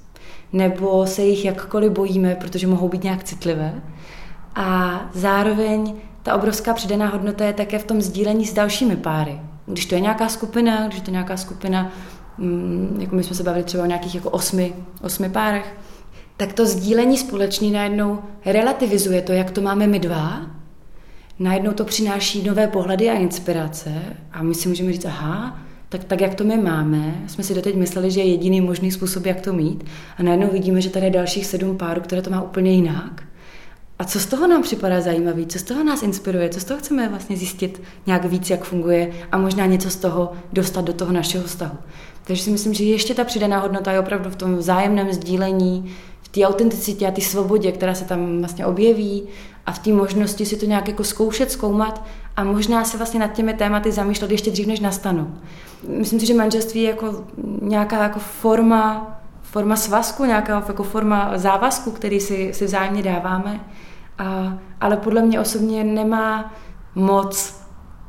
[0.53, 3.83] nebo se jich jakkoliv bojíme, protože mohou být nějak citlivé.
[4.55, 9.41] A zároveň ta obrovská přidaná hodnota je také v tom sdílení s dalšími páry.
[9.67, 11.93] Když to je nějaká skupina, když to je nějaká skupina,
[12.39, 15.75] mm, jako my jsme se bavili třeba o nějakých jako osmi, osmi párech,
[16.37, 20.47] tak to sdílení společný najednou relativizuje to, jak to máme my dva,
[21.39, 23.91] najednou to přináší nové pohledy a inspirace
[24.33, 27.75] a my si můžeme říct, aha, tak, tak jak to my máme, jsme si doteď
[27.75, 29.85] mysleli, že je jediný možný způsob, jak to mít.
[30.19, 33.23] A najednou vidíme, že tady je dalších sedm párů, které to má úplně jinak.
[33.99, 36.81] A co z toho nám připadá zajímavé, co z toho nás inspiruje, co z toho
[36.81, 41.13] chceme vlastně zjistit nějak víc, jak funguje a možná něco z toho dostat do toho
[41.13, 41.79] našeho vztahu.
[42.33, 46.29] Takže si myslím, že ještě ta přidaná hodnota je opravdu v tom vzájemném sdílení, v
[46.29, 49.23] té autenticitě a té svobodě, která se tam vlastně objeví
[49.67, 52.05] a v té možnosti si to nějak jako zkoušet, zkoumat
[52.37, 55.27] a možná se vlastně nad těmi tématy zamýšlet ještě dřív, než nastanou.
[55.89, 57.25] Myslím si, že manželství je jako
[57.63, 63.61] nějaká jako forma, forma svazku, nějaká jako forma závazku, který si, si vzájemně dáváme,
[64.19, 66.55] a, ale podle mě osobně nemá
[66.95, 67.61] moc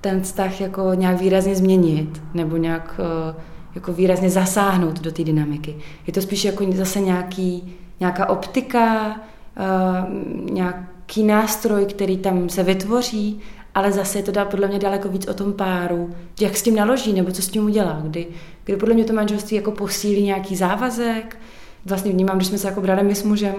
[0.01, 5.75] ten vztah jako nějak výrazně změnit nebo nějak eh, jako výrazně zasáhnout do té dynamiky.
[6.07, 9.15] Je to spíš jako zase nějaký, nějaká optika,
[9.59, 13.39] uh, nějaký nástroj, který tam se vytvoří,
[13.75, 16.75] ale zase je to dá podle mě daleko víc o tom páru, jak s tím
[16.75, 18.27] naloží nebo co s tím udělá, kdy,
[18.63, 21.37] kdy podle mě to manželství jako posílí nějaký závazek,
[21.85, 23.55] vlastně vnímám, když jsme se jako brali my s mužem,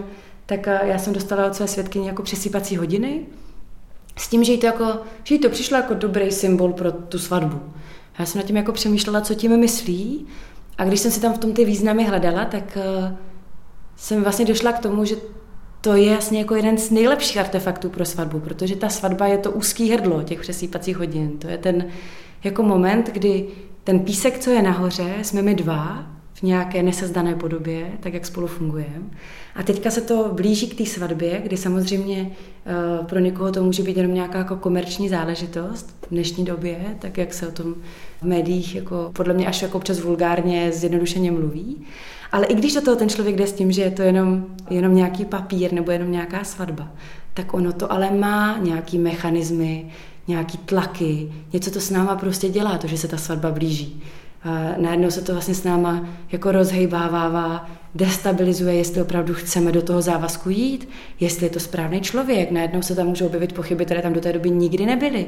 [0.46, 3.20] tak uh, já jsem dostala od své svědkyně jako přesýpací hodiny,
[4.16, 7.18] s tím, že jí to, jako, že jí to přišlo jako dobrý symbol pro tu
[7.18, 7.60] svatbu.
[8.18, 10.26] Já jsem nad tím jako přemýšlela, co tím myslí
[10.78, 12.78] a když jsem si tam v tom ty významy hledala, tak
[13.96, 15.16] jsem vlastně došla k tomu, že
[15.80, 19.50] to je jasně jako jeden z nejlepších artefaktů pro svatbu, protože ta svatba je to
[19.50, 21.38] úzký hrdlo těch přesýpacích hodin.
[21.38, 21.86] To je ten
[22.44, 23.48] jako moment, kdy
[23.84, 26.06] ten písek, co je nahoře, jsme my dva
[26.44, 29.04] nějaké nesezdané podobě, tak jak spolu fungujeme.
[29.54, 32.30] A teďka se to blíží k té svatbě, kdy samozřejmě
[33.00, 37.18] uh, pro někoho to může být jenom nějaká jako komerční záležitost v dnešní době, tak
[37.18, 37.74] jak se o tom
[38.20, 41.86] v médiích jako, podle mě až jako občas vulgárně zjednodušeně mluví.
[42.32, 44.94] Ale i když do toho ten člověk jde s tím, že je to jenom, jenom
[44.94, 46.88] nějaký papír nebo jenom nějaká svatba,
[47.34, 49.90] tak ono to ale má nějaký mechanismy,
[50.28, 54.02] nějaký tlaky, něco to s náma prostě dělá, to, že se ta svatba blíží.
[54.76, 60.50] Najednou se to vlastně s náma jako rozhejbávává, destabilizuje, jestli opravdu chceme do toho závazku
[60.50, 60.88] jít,
[61.20, 62.50] jestli je to správný člověk.
[62.50, 65.26] Najednou se tam můžou objevit pochyby, které tam do té doby nikdy nebyly.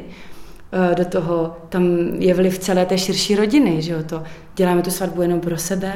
[0.93, 1.85] E, do toho tam
[2.19, 4.23] je vliv celé té širší rodiny, že jo, to
[4.57, 5.93] děláme tu svatbu jenom pro sebe,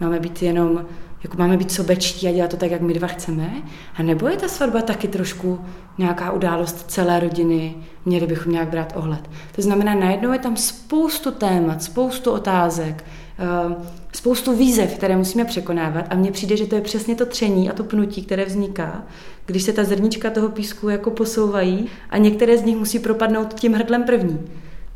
[0.00, 0.86] máme být jenom,
[1.22, 3.52] jako máme být sobečtí a dělat to tak, jak my dva chceme,
[3.94, 5.60] a nebo je ta svatba taky trošku
[5.98, 9.30] nějaká událost celé rodiny, měli bychom nějak brát ohled.
[9.56, 13.04] To znamená, najednou je tam spoustu témat, spoustu otázek,
[13.38, 13.74] eh,
[14.12, 17.72] spoustu výzev, které musíme překonávat a mně přijde, že to je přesně to tření a
[17.72, 19.02] to pnutí, které vzniká,
[19.46, 23.72] když se ta zrnička toho písku jako posouvají a některé z nich musí propadnout tím
[23.72, 24.40] hrdlem první.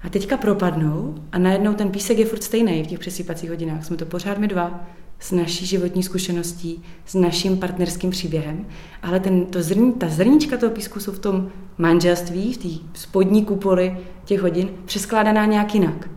[0.04, 3.84] A teďka propadnou a najednou ten písek je furt stejný v těch přesýpacích hodinách.
[3.84, 4.86] Jsme to pořád my dva
[5.20, 8.66] s naší životní zkušeností, s naším partnerským příběhem,
[9.02, 11.48] ale ten, to zrní, ta zrnička toho písku jsou v tom
[11.78, 16.10] manželství, v té spodní kupoli těch hodin, přeskládaná nějak jinak.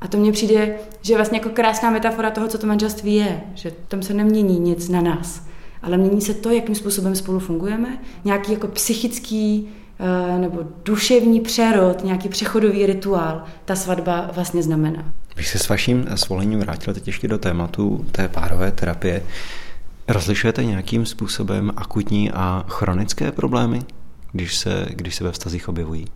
[0.00, 3.40] A to mně přijde, že je vlastně jako krásná metafora toho, co to manželství je,
[3.54, 5.46] že tam se nemění nic na nás,
[5.82, 9.68] ale mění se to, jakým způsobem spolu fungujeme, nějaký jako psychický
[10.02, 15.12] Eh, nebo duševní přerod, nějaký přechodový rituál ta svatba vlastně znamená.
[15.40, 19.22] Bych se s vaším svolením vrátil teď ještě do tématu té párové terapie.
[20.08, 23.82] Rozlišujete nějakým způsobem akutní a chronické problémy,
[24.32, 26.06] když se, když se ve vztazích objevují?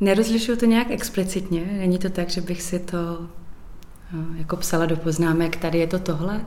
[0.00, 1.60] Nerozlišuju to nějak explicitně.
[1.78, 2.96] Není to tak, že bych si to
[4.14, 6.40] eh, jako psala do poznámek, tady je to tohle,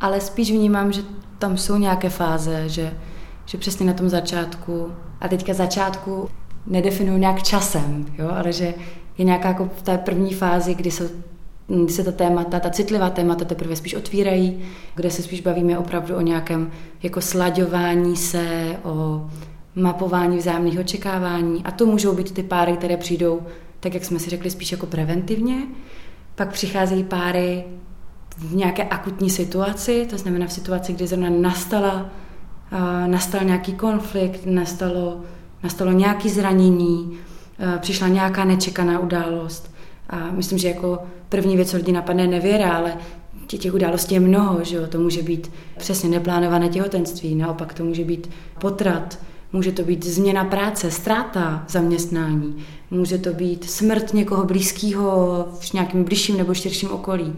[0.00, 1.02] ale spíš vnímám, že
[1.38, 2.92] tam jsou nějaké fáze, že
[3.46, 6.28] že přesně na tom začátku, a teďka začátku
[6.66, 8.74] nedefinuju nějak časem, jo, ale že
[9.18, 11.10] je nějaká jako v té první fázi, kdy se,
[11.66, 14.58] kdy se ta témata, ta citlivá témata teprve spíš otvírají,
[14.94, 16.70] kde se spíš bavíme opravdu o nějakém
[17.02, 19.26] jako slaďování se, o
[19.74, 23.40] mapování vzájemných očekávání a to můžou být ty páry, které přijdou,
[23.80, 25.56] tak jak jsme si řekli, spíš jako preventivně.
[26.34, 27.64] Pak přicházejí páry
[28.38, 32.10] v nějaké akutní situaci, to znamená v situaci, kdy zrovna nastala
[33.06, 35.20] nastal nějaký konflikt, nastalo,
[35.62, 37.18] nastalo nějaké zranění,
[37.78, 39.70] přišla nějaká nečekaná událost.
[40.10, 40.98] A myslím, že jako
[41.28, 42.96] první věc, co lidi napadne, nevěra, ale
[43.46, 44.86] těch událostí je mnoho, že jo?
[44.86, 48.30] to může být přesně neplánované těhotenství, naopak to může být
[48.60, 49.18] potrat,
[49.52, 56.04] může to být změna práce, ztráta zaměstnání, může to být smrt někoho blízkého v nějakém
[56.04, 57.34] bližším nebo širším okolí,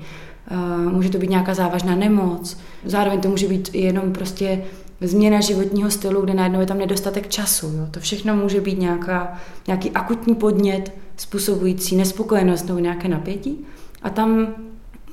[0.90, 4.64] může to být nějaká závažná nemoc, zároveň to může být jenom prostě
[5.00, 7.66] změna životního stylu, kde najednou je tam nedostatek času.
[7.66, 7.86] Jo.
[7.90, 13.58] To všechno může být nějaká, nějaký akutní podnět způsobující nespokojenost nebo nějaké napětí.
[14.02, 14.48] A tam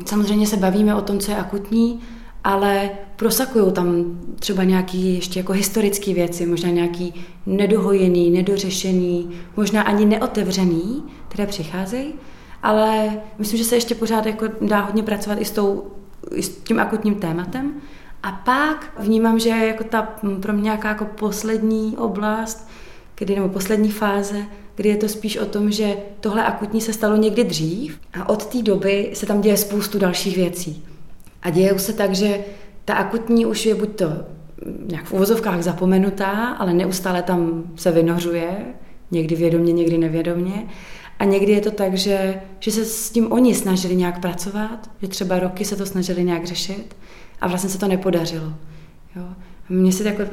[0.05, 1.99] samozřejmě se bavíme o tom, co je akutní,
[2.43, 7.13] ale prosakují tam třeba nějaký ještě jako historické věci, možná nějaký
[7.45, 12.13] nedohojený, nedořešený, možná ani neotevřený, které přicházejí,
[12.63, 15.83] ale myslím, že se ještě pořád jako dá hodně pracovat i s, tou,
[16.31, 17.73] i s tím akutním tématem.
[18.25, 20.01] A pak vnímám, že jako ta
[20.41, 22.67] pro mě nějaká jako poslední oblast,
[23.15, 24.45] kdy, nebo poslední fáze,
[24.75, 28.45] kdy je to spíš o tom, že tohle akutní se stalo někdy dřív a od
[28.45, 30.85] té doby se tam děje spoustu dalších věcí.
[31.41, 32.39] A děje se tak, že
[32.85, 34.05] ta akutní už je buď to
[34.87, 38.65] nějak v uvozovkách zapomenutá, ale neustále tam se vynořuje,
[39.11, 40.67] někdy vědomně, někdy nevědomně.
[41.19, 45.07] A někdy je to tak, že, že se s tím oni snažili nějak pracovat, že
[45.07, 46.95] třeba roky se to snažili nějak řešit
[47.41, 48.53] a vlastně se to nepodařilo.
[49.15, 49.23] Jo.
[49.69, 50.23] Mně se jako,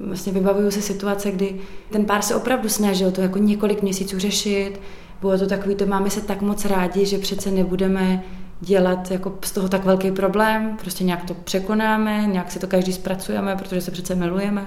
[0.00, 4.80] vlastně vybavuju se situace, kdy ten pár se opravdu snažil to jako několik měsíců řešit,
[5.20, 8.22] bylo to takový, to máme se tak moc rádi, že přece nebudeme
[8.60, 12.92] dělat jako z toho tak velký problém, prostě nějak to překonáme, nějak si to každý
[12.92, 14.66] zpracujeme, protože se přece milujeme.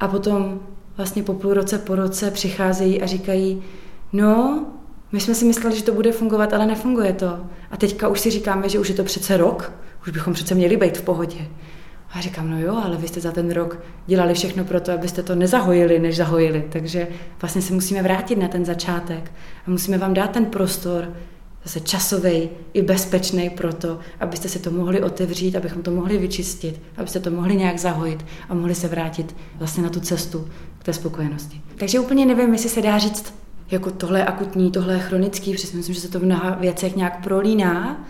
[0.00, 0.60] A potom
[0.96, 3.62] vlastně po půl roce, po roce přicházejí a říkají,
[4.12, 4.66] no,
[5.12, 7.40] my jsme si mysleli, že to bude fungovat, ale nefunguje to.
[7.70, 9.72] A teďka už si říkáme, že už je to přece rok,
[10.06, 11.48] už bychom přece měli být v pohodě.
[12.10, 15.22] A říkám, no jo, ale vy jste za ten rok dělali všechno pro to, abyste
[15.22, 16.64] to nezahojili, než zahojili.
[16.68, 17.08] Takže
[17.40, 19.32] vlastně se musíme vrátit na ten začátek
[19.66, 21.12] a musíme vám dát ten prostor,
[21.64, 26.80] zase časový i bezpečný pro to, abyste si to mohli otevřít, abychom to mohli vyčistit,
[26.96, 30.48] abyste to mohli nějak zahojit a mohli se vrátit vlastně na tu cestu
[30.78, 31.60] k té spokojenosti.
[31.76, 33.34] Takže úplně nevím, jestli se dá říct,
[33.70, 36.96] jako tohle je akutní, tohle je chronický, protože myslím, že se to v mnoha věcech
[36.96, 38.06] nějak prolíná,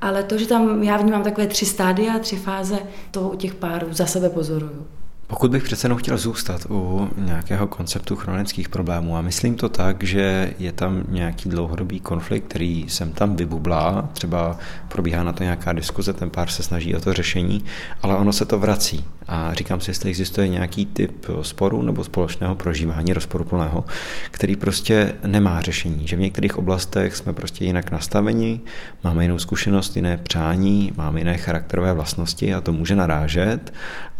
[0.00, 2.78] ale to, že tam já vnímám takové tři stádia, tři fáze,
[3.10, 4.86] to u těch párů za sebe pozoruju.
[5.26, 10.02] Pokud bych přece jenom chtěl zůstat u nějakého konceptu chronických problémů a myslím to tak,
[10.02, 15.72] že je tam nějaký dlouhodobý konflikt, který sem tam vybublá, třeba probíhá na to nějaká
[15.72, 17.64] diskuze, ten pár se snaží o to řešení,
[18.02, 19.04] ale ono se to vrací.
[19.28, 23.84] A říkám si, jestli existuje nějaký typ sporu nebo společného prožívání rozporuplného,
[24.30, 26.06] který prostě nemá řešení.
[26.06, 28.60] Že v některých oblastech jsme prostě jinak nastaveni,
[29.04, 33.72] máme jinou zkušenost, jiné přání, máme jiné charakterové vlastnosti a to může narážet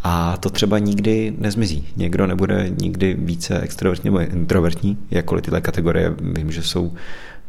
[0.03, 1.89] a to třeba nikdy nezmizí.
[1.97, 6.93] Někdo nebude nikdy více extrovertní nebo introvertní, jakkoliv tyhle kategorie vím, že jsou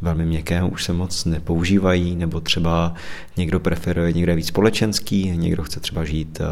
[0.01, 2.93] velmi měkké, už se moc nepoužívají, nebo třeba
[3.37, 6.45] někdo preferuje, někdo je víc společenský, někdo chce třeba žít eh,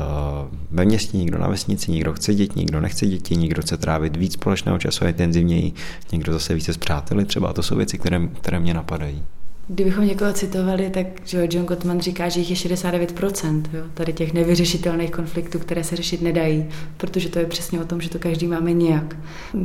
[0.72, 4.34] ve městě, někdo na vesnici, někdo chce děti, někdo nechce děti, někdo chce trávit víc
[4.34, 5.74] společného času a intenzivněji,
[6.12, 9.24] někdo zase více s přáteli, třeba to jsou věci, které, které mě napadají.
[9.68, 14.34] Kdybychom někoho citovali, tak že John Gottman říká, že jich je 69%, jo, tady těch
[14.34, 16.66] nevyřešitelných konfliktů, které se řešit nedají,
[16.98, 19.18] protože to je přesně o tom, že to každý máme nějak.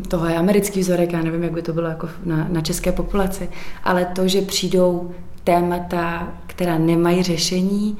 [0.08, 3.48] Toho je americký vzorek, já nevím, jak by to bylo jako na, na české populaci,
[3.84, 5.10] ale to, že přijdou
[5.44, 7.98] témata, která nemají řešení,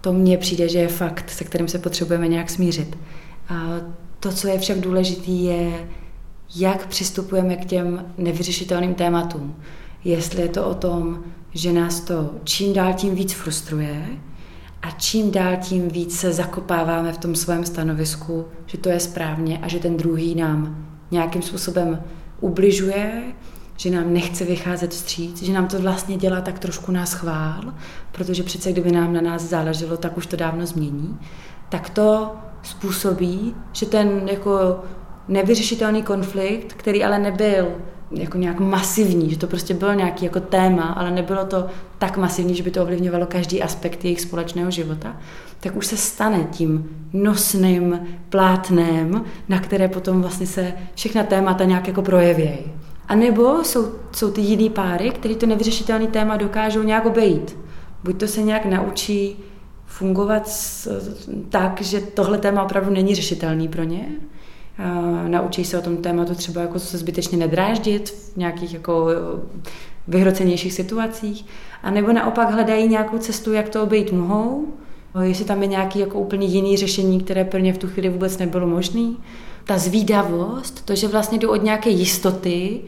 [0.00, 2.98] to mně přijde, že je fakt, se kterým se potřebujeme nějak smířit.
[3.48, 3.80] A
[4.20, 5.88] to, co je však důležité, je,
[6.56, 9.54] jak přistupujeme k těm nevyřešitelným tématům.
[10.04, 11.24] Jestli je to o tom,
[11.54, 14.06] že nás to čím dál tím víc frustruje
[14.82, 19.58] a čím dál tím víc se zakopáváme v tom svém stanovisku, že to je správně
[19.58, 22.02] a že ten druhý nám nějakým způsobem
[22.40, 23.22] ubližuje,
[23.76, 27.74] že nám nechce vycházet vstříc, že nám to vlastně dělá tak trošku nás chvál,
[28.12, 31.18] protože přece kdyby nám na nás záleželo, tak už to dávno změní,
[31.68, 34.80] tak to způsobí, že ten jako
[35.28, 37.68] nevyřešitelný konflikt, který ale nebyl
[38.10, 41.66] jako nějak masivní, že to prostě bylo nějaký jako téma, ale nebylo to
[41.98, 45.16] tak masivní, že by to ovlivňovalo každý aspekt jejich společného života,
[45.60, 51.88] tak už se stane tím nosným plátnem, na které potom vlastně se všechna témata nějak
[51.88, 52.58] jako projevějí.
[53.08, 57.56] A nebo jsou, jsou ty jiný páry, který to nevyřešitelný téma dokážou nějak obejít.
[58.04, 59.36] Buď to se nějak naučí
[59.86, 60.50] fungovat
[61.48, 64.06] tak, že tohle téma opravdu není řešitelný pro ně,
[65.28, 69.06] naučí se o tom tématu třeba jako se zbytečně nedráždit v nějakých jako
[70.08, 71.46] vyhrocenějších situacích,
[71.82, 74.66] a nebo naopak hledají nějakou cestu, jak to obejít mohou,
[75.20, 78.66] jestli tam je nějaký jako úplně jiný řešení, které plně v tu chvíli vůbec nebylo
[78.66, 79.14] možné.
[79.64, 82.80] Ta zvídavost, to, že vlastně jdu od nějaké jistoty,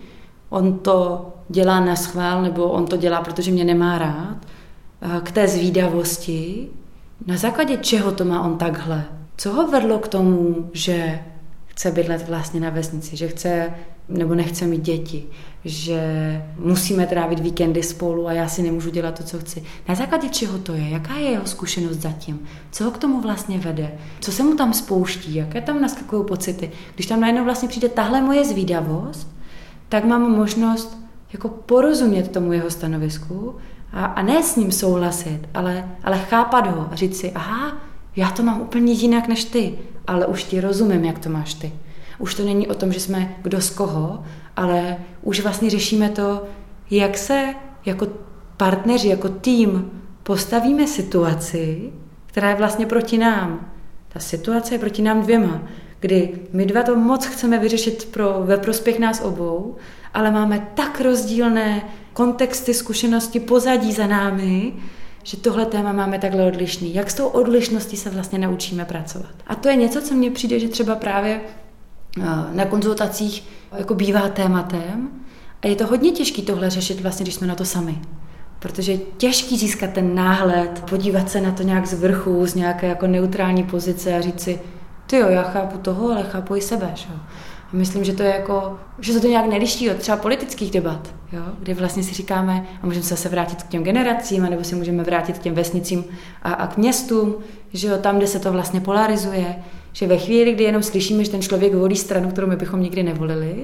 [0.49, 4.37] on to dělá na schvál, nebo on to dělá, protože mě nemá rád,
[5.23, 6.69] k té zvídavosti,
[7.27, 9.05] na základě čeho to má on takhle?
[9.37, 11.19] Co ho vedlo k tomu, že
[11.83, 13.75] chce bydlet vlastně na vesnici, že chce
[14.09, 15.27] nebo nechce mít děti,
[15.65, 16.01] že
[16.59, 19.63] musíme trávit víkendy spolu a já si nemůžu dělat to, co chci.
[19.89, 20.89] Na základě čeho to je?
[20.89, 22.41] Jaká je jeho zkušenost zatím?
[22.73, 23.93] Co ho k tomu vlastně vede?
[24.21, 25.35] Co se mu tam spouští?
[25.35, 26.71] Jaké tam naskakují pocity?
[26.95, 29.29] Když tam najednou vlastně přijde tahle moje zvídavost,
[29.89, 30.99] tak mám možnost
[31.33, 33.57] jako porozumět tomu jeho stanovisku
[33.93, 37.77] a, a ne s ním souhlasit, ale, ale chápat ho a říct si, aha,
[38.17, 41.73] já to mám úplně jinak než ty, ale už ti rozumím, jak to máš ty.
[42.19, 44.25] Už to není o tom, že jsme kdo z koho,
[44.57, 46.43] ale už vlastně řešíme to,
[46.91, 48.07] jak se jako
[48.57, 49.91] partneři, jako tým
[50.23, 51.93] postavíme situaci,
[52.27, 53.73] která je vlastně proti nám.
[54.09, 55.63] Ta situace je proti nám dvěma,
[56.01, 59.77] kdy my dva to moc chceme vyřešit pro, ve prospěch nás obou,
[60.15, 61.83] ale máme tak rozdílné
[62.13, 64.73] kontexty, zkušenosti, pozadí za námi,
[65.23, 66.95] že tohle téma máme takhle odlišný.
[66.95, 69.31] Jak s tou odlišností se vlastně naučíme pracovat?
[69.47, 71.41] A to je něco, co mně přijde, že třeba právě
[72.19, 73.45] eh, na konzultacích
[73.79, 75.11] jako bývá tématem
[75.63, 77.99] a je to hodně těžké tohle řešit vlastně, když jsme na to sami.
[78.59, 82.87] Protože je těžký získat ten náhled, podívat se na to nějak z vrchu, z nějaké
[82.87, 84.61] jako neutrální pozice a říct si,
[85.07, 86.93] ty jo, já chápu toho, ale chápu i sebe.
[86.95, 87.07] Že?
[87.73, 91.43] Myslím, že to je jako, že se to nějak neliší od třeba politických debat, jo?
[91.59, 95.03] kdy vlastně si říkáme, a můžeme se zase vrátit k těm generacím, nebo si můžeme
[95.03, 96.05] vrátit k těm vesnicím
[96.43, 97.35] a, a k městům,
[97.73, 99.57] že jo, tam, kde se to vlastně polarizuje,
[99.93, 103.03] že ve chvíli, kdy jenom slyšíme, že ten člověk volí stranu, kterou my bychom nikdy
[103.03, 103.55] nevolili,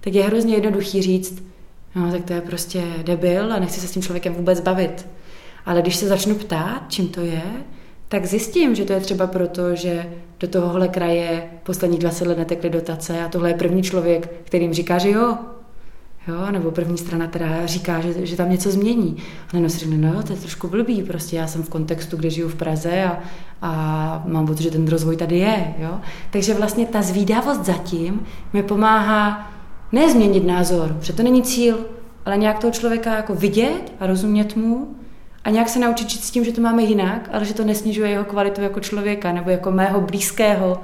[0.00, 1.42] tak je hrozně jednoduchý říct,
[1.94, 5.06] no tak to je prostě debil a nechci se s tím člověkem vůbec bavit.
[5.66, 7.42] Ale když se začnu ptát, čím to je,
[8.08, 10.10] tak zjistím, že to je třeba proto, že
[10.40, 14.98] do tohohle kraje poslední 20 let netekly dotace a tohle je první člověk, kterým říká,
[14.98, 15.38] že jo.
[16.28, 19.16] Jo, nebo první strana teda říká, že, že tam něco změní.
[19.42, 22.30] A najednou si řekne, no to je trošku blbý, prostě já jsem v kontextu, kde
[22.30, 23.20] žiju v Praze a,
[23.62, 25.74] a mám pocit, že ten rozvoj tady je.
[25.78, 26.00] Jo?
[26.30, 28.20] Takže vlastně ta zvídavost zatím
[28.52, 29.52] mi pomáhá
[29.92, 31.78] nezměnit názor, protože to není cíl,
[32.24, 34.96] ale nějak toho člověka jako vidět a rozumět mu
[35.44, 38.10] a nějak se naučit žít s tím, že to máme jinak, ale že to nesnižuje
[38.10, 40.80] jeho kvalitu jako člověka nebo jako mého blízkého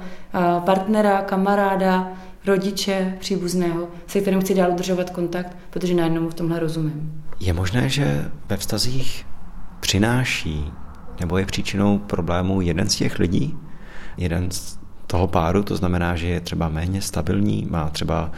[0.65, 2.11] partnera, kamaráda,
[2.45, 7.23] rodiče, příbuzného, se kterým chci dál udržovat kontakt, protože najednou mu v tomhle rozumím.
[7.39, 9.25] Je možné, že ve vztazích
[9.79, 10.71] přináší
[11.19, 13.57] nebo je příčinou problému jeden z těch lidí,
[14.17, 18.31] jeden z toho páru, to znamená, že je třeba méně stabilní, má třeba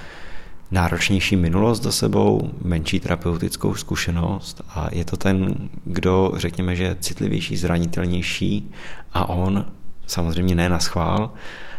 [0.72, 5.56] náročnější minulost za sebou, menší terapeutickou zkušenost a je to ten,
[5.86, 8.72] kdo řekněme, že je citlivější, zranitelnější
[9.14, 9.66] a on
[10.08, 11.34] samozřejmě ne na schvál,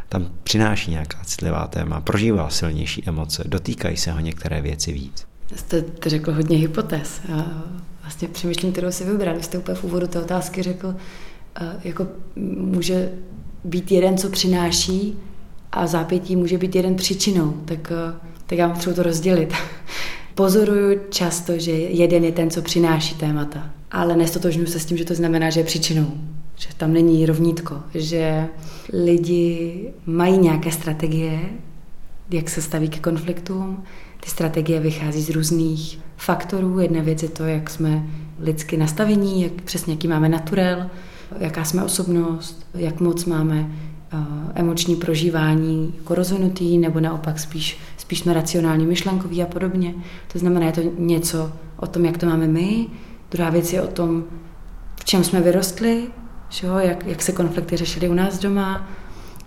[0.09, 5.27] tam přináší nějaká citlivá téma, prožívá silnější emoce, dotýkají se ho některé věci víc.
[5.57, 7.21] Jste to řekl hodně hypotéz.
[7.29, 7.63] Já
[8.03, 9.37] vlastně přemýšlím, kterou si vybrat.
[9.37, 10.97] Vy jste úplně v úvodu té otázky řekl,
[11.85, 12.07] jako
[12.57, 13.13] může
[13.65, 15.19] být jeden, co přináší
[15.73, 17.53] a zápětí může být jeden příčinou.
[17.65, 17.93] Tak
[18.51, 19.55] tak já potřebuji to rozdělit.
[20.35, 25.05] Pozoruju často, že jeden je ten, co přináší témata, ale nestotožňuji se s tím, že
[25.05, 26.07] to znamená, že je příčinou.
[26.57, 28.47] Že tam není rovnítko, že
[28.93, 31.41] lidi mají nějaké strategie,
[32.31, 33.85] jak se staví ke konfliktům.
[34.21, 36.79] Ty strategie vychází z různých faktorů.
[36.79, 38.07] Jedna věc je to, jak jsme
[38.41, 40.91] lidsky nastavení, jak přesně jaký máme naturel,
[41.39, 43.71] jaká jsme osobnost, jak moc máme
[44.13, 44.21] uh,
[44.55, 47.79] emoční prožívání jako rozvinutý, nebo naopak spíš
[48.11, 49.95] spíš na racionální myšlenkový a podobně.
[50.33, 52.87] To znamená, je to něco o tom, jak to máme my.
[53.31, 54.25] Druhá věc je o tom,
[55.01, 56.07] v čem jsme vyrostli,
[56.49, 56.75] že jo?
[56.79, 58.89] Jak, jak se konflikty řešily u nás doma,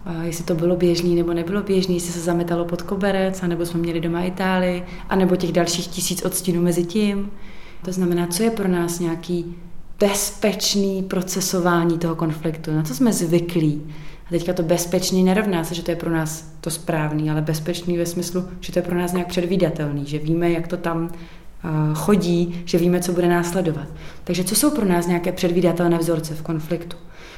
[0.05, 3.79] a jestli to bylo běžný nebo nebylo běžný, jestli se zametalo pod koberec, anebo jsme
[3.79, 7.31] měli doma Itálii, anebo těch dalších tisíc odstínů mezi tím.
[7.85, 9.55] To znamená, co je pro nás nějaký
[9.99, 13.81] bezpečný procesování toho konfliktu, na co jsme zvyklí,
[14.33, 18.05] teďka to bezpečný nerovná se, že to je pro nás to správný, ale bezpečný ve
[18.05, 21.09] smyslu, že to je pro nás nějak předvídatelný, že víme, jak to tam
[21.93, 23.87] chodí, že víme, co bude následovat.
[24.23, 26.97] Takže co jsou pro nás nějaké předvídatelné vzorce v konfliktu?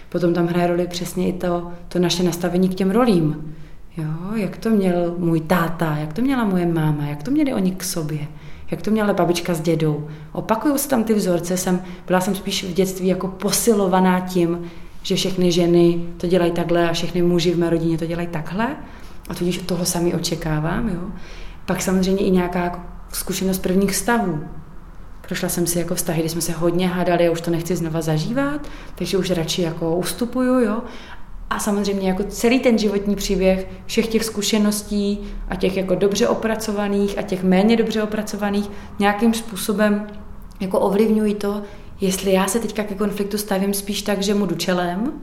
[0.10, 3.56] Potom tam hraje roli přesně i to, to naše nastavení k těm rolím.
[3.98, 7.72] Jo, jak to měl můj táta, jak to měla moje máma, jak to měli oni
[7.72, 8.28] k sobě,
[8.72, 10.08] jak to měla babička s dědou.
[10.32, 14.60] Opakují se tam ty vzorce, jsem, byla jsem spíš v dětství jako posilovaná tím,
[15.06, 18.76] že všechny ženy to dělají takhle a všechny muži v mé rodině to dělají takhle
[19.30, 20.90] a tudíž toho sami očekávám.
[20.90, 21.02] Jo.
[21.66, 22.80] Pak samozřejmě i nějaká jako
[23.14, 24.40] zkušenost prvních vztahů.
[25.28, 28.02] Prošla jsem si jako vztahy, kdy jsme se hodně hádali a už to nechci znova
[28.02, 30.82] zažívat, takže už radši jako ustupuju, jo.
[31.50, 37.18] A samozřejmě jako celý ten životní příběh všech těch zkušeností a těch jako dobře opracovaných
[37.18, 40.08] a těch méně dobře opracovaných nějakým způsobem
[40.60, 41.62] jako ovlivňují to,
[42.02, 45.14] jestli já se teďka ke konfliktu stavím spíš tak, že mu jdu čelem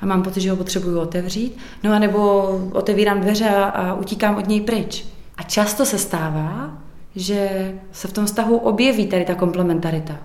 [0.00, 2.42] a mám pocit, že ho potřebuju otevřít, no a nebo
[2.72, 5.04] otevírám dveře a, a utíkám od něj pryč.
[5.36, 6.78] A často se stává,
[7.16, 10.16] že se v tom vztahu objeví tady ta komplementarita.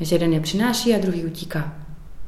[0.00, 1.74] Že jeden je přináší a druhý utíká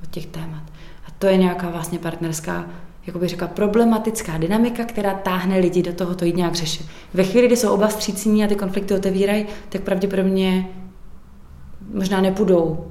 [0.03, 0.63] od těch témat.
[1.07, 2.67] A to je nějaká vlastně partnerská,
[3.07, 6.87] jako bych řekla, problematická dynamika, která táhne lidi do toho to jít nějak řešit.
[7.15, 10.69] Ve chvíli, kdy jsou oba střícní a ty konflikty otevírají, tak pravděpodobně
[11.95, 12.85] možná nepůjdou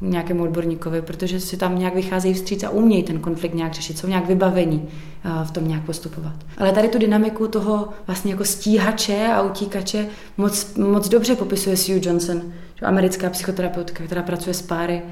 [0.00, 4.06] nějakému odborníkovi, protože si tam nějak vycházejí vstříc a umějí ten konflikt nějak řešit, jsou
[4.06, 4.88] nějak vybavení
[5.24, 6.34] eh, v tom nějak postupovat.
[6.58, 12.00] Ale tady tu dynamiku toho vlastně jako stíhače a utíkače moc, moc dobře popisuje Sue
[12.02, 12.42] Johnson,
[12.82, 15.02] americká psychoterapeutka, která pracuje s páry,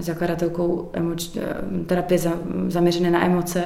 [0.00, 1.54] zakladatelkou emoč, eh,
[1.86, 2.18] terapie
[2.68, 3.64] zaměřené na emoce,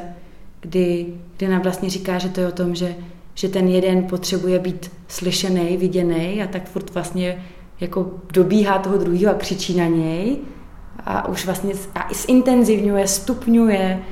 [0.60, 1.06] kdy,
[1.36, 2.94] kdy nám vlastně říká, že to je o tom, že,
[3.34, 7.44] že ten jeden potřebuje být slyšený, viděný a tak furt vlastně
[7.80, 10.36] jako dobíhá toho druhého a křičí na něj
[11.04, 14.02] a už vlastně a zintenzivňuje, stupňuje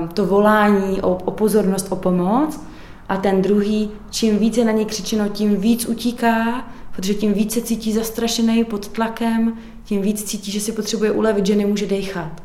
[0.00, 2.60] uh, to volání o, o pozornost, o pomoc
[3.08, 7.92] a ten druhý, čím více na něj křičeno, tím víc utíká, protože tím více cítí
[7.92, 9.52] zastrašený pod tlakem,
[9.84, 12.42] tím víc cítí, že si potřebuje ulevit, že nemůže dechat.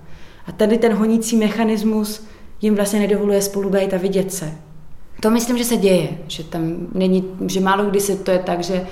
[0.48, 2.24] A tady ten honící mechanismus
[2.62, 4.54] jim vlastně nedovoluje spolu být a vidět se.
[5.20, 8.64] To myslím, že se děje, že tam není, že málo kdy se to je tak,
[8.64, 8.88] že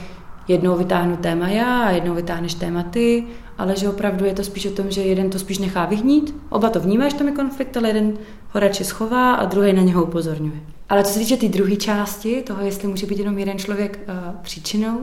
[0.48, 3.24] jednou vytáhnu téma já a jednou vytáhneš téma ty,
[3.58, 6.70] ale že opravdu je to spíš o tom, že jeden to spíš nechá vyhnít, oba
[6.70, 8.14] to vnímáš, tam je konflikt, ale jeden
[8.50, 10.62] ho radši schová a druhý na něho upozorňuje.
[10.90, 14.36] Ale co se týče té druhé části, toho, jestli může být jenom jeden člověk uh,
[14.42, 15.02] příčinou,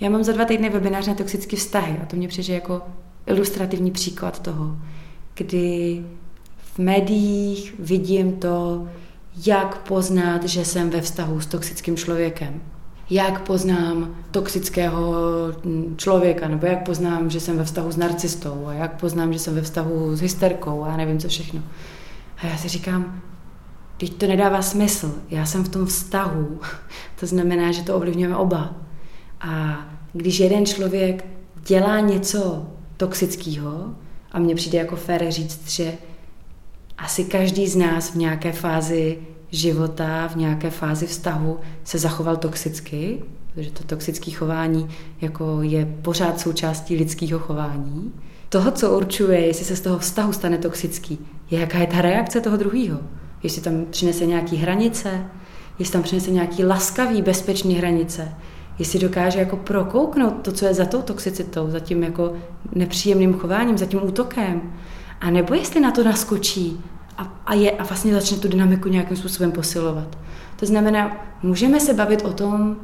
[0.00, 2.82] já mám za dva týdny webinář na toxické vztahy a to mě přijde jako
[3.26, 4.76] ilustrativní příklad toho,
[5.34, 6.04] kdy
[6.56, 8.88] v médiích vidím to,
[9.46, 12.60] jak poznat, že jsem ve vztahu s toxickým člověkem
[13.10, 15.14] jak poznám toxického
[15.96, 19.54] člověka, nebo jak poznám, že jsem ve vztahu s narcistou, a jak poznám, že jsem
[19.54, 21.62] ve vztahu s hysterkou, a nevím co všechno.
[22.38, 23.22] A já si říkám,
[23.96, 26.60] teď to nedává smysl, já jsem v tom vztahu,
[27.20, 28.74] to znamená, že to ovlivňujeme oba.
[29.40, 29.78] A
[30.12, 31.24] když jeden člověk
[31.66, 33.94] dělá něco toxického,
[34.32, 35.94] a mně přijde jako fér říct, že
[36.98, 39.18] asi každý z nás v nějaké fázi
[39.54, 43.22] života v nějaké fázi vztahu se zachoval toxicky,
[43.54, 44.88] protože to toxické chování
[45.20, 48.12] jako je pořád součástí lidského chování.
[48.48, 51.18] Toho, co určuje, jestli se z toho vztahu stane toxický,
[51.50, 52.98] je jaká je ta reakce toho druhého.
[53.42, 55.26] Jestli tam přinese nějaký hranice,
[55.78, 58.34] jestli tam přinese nějaký laskavý, bezpečný hranice,
[58.78, 62.32] jestli dokáže jako prokouknout to, co je za tou toxicitou, za tím jako
[62.72, 64.62] nepříjemným chováním, za tím útokem.
[65.20, 66.80] A nebo jestli na to naskočí
[67.18, 70.18] a, a, je, a vlastně začne tu dynamiku nějakým způsobem posilovat.
[70.56, 72.76] To znamená, můžeme se bavit o tom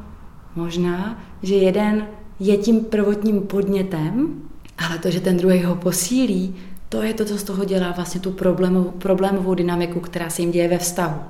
[0.56, 2.06] možná, že jeden
[2.40, 4.34] je tím prvotním podnětem,
[4.78, 6.54] ale to, že ten druhý ho posílí,
[6.88, 10.50] to je to, co z toho dělá vlastně tu problémovou, problémovou dynamiku, která se jim
[10.50, 11.20] děje ve vztahu.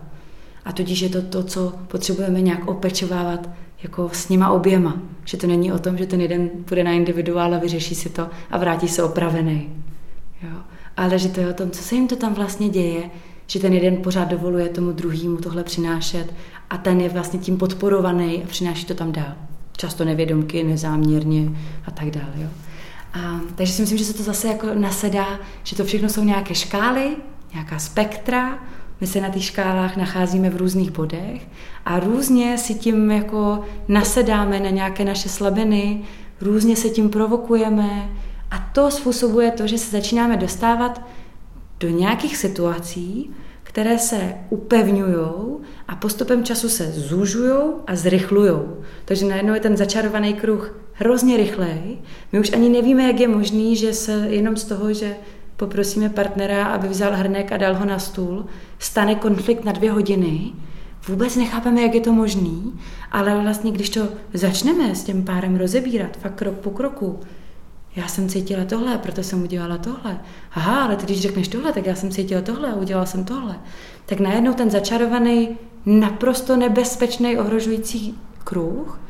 [0.64, 3.48] A tudíž je to to, co potřebujeme nějak opečovávat
[3.82, 4.96] jako s nima oběma.
[5.24, 8.28] Že to není o tom, že ten jeden půjde na individuál a vyřeší si to
[8.50, 9.68] a vrátí se opravený.
[10.42, 10.56] Jo
[11.00, 13.10] ale že to je o tom, co se jim to tam vlastně děje,
[13.46, 16.34] že ten jeden pořád dovoluje tomu druhému tohle přinášet
[16.70, 19.34] a ten je vlastně tím podporovaný a přináší to tam dál.
[19.76, 21.50] Často nevědomky, nezáměrně
[21.86, 22.32] a tak dále.
[22.34, 22.48] Jo.
[23.12, 25.26] A, takže si myslím, že se to zase jako nasedá,
[25.64, 27.16] že to všechno jsou nějaké škály,
[27.52, 28.58] nějaká spektra,
[29.00, 31.48] my se na těch škálách nacházíme v různých bodech
[31.84, 36.02] a různě si tím jako nasedáme na nějaké naše slabiny,
[36.40, 38.10] různě se tím provokujeme,
[38.50, 41.02] a to způsobuje to, že se začínáme dostávat
[41.80, 43.30] do nějakých situací,
[43.62, 45.26] které se upevňují
[45.88, 48.52] a postupem času se zužují a zrychlují.
[49.04, 51.98] Takže najednou je ten začarovaný kruh hrozně rychlej.
[52.32, 55.16] My už ani nevíme, jak je možný, že se jenom z toho, že
[55.56, 58.46] poprosíme partnera, aby vzal hrnek a dal ho na stůl,
[58.78, 60.52] stane konflikt na dvě hodiny.
[61.08, 62.72] Vůbec nechápeme, jak je to možný,
[63.12, 67.20] ale vlastně, když to začneme s tím párem rozebírat, fakt krok po kroku,
[67.96, 70.20] já jsem cítila tohle, proto jsem udělala tohle.
[70.52, 73.60] Aha, ale ty když řekneš tohle, tak já jsem cítila tohle a udělala jsem tohle.
[74.06, 75.48] Tak najednou ten začarovaný,
[75.86, 79.00] naprosto nebezpečný, ohrožující kruh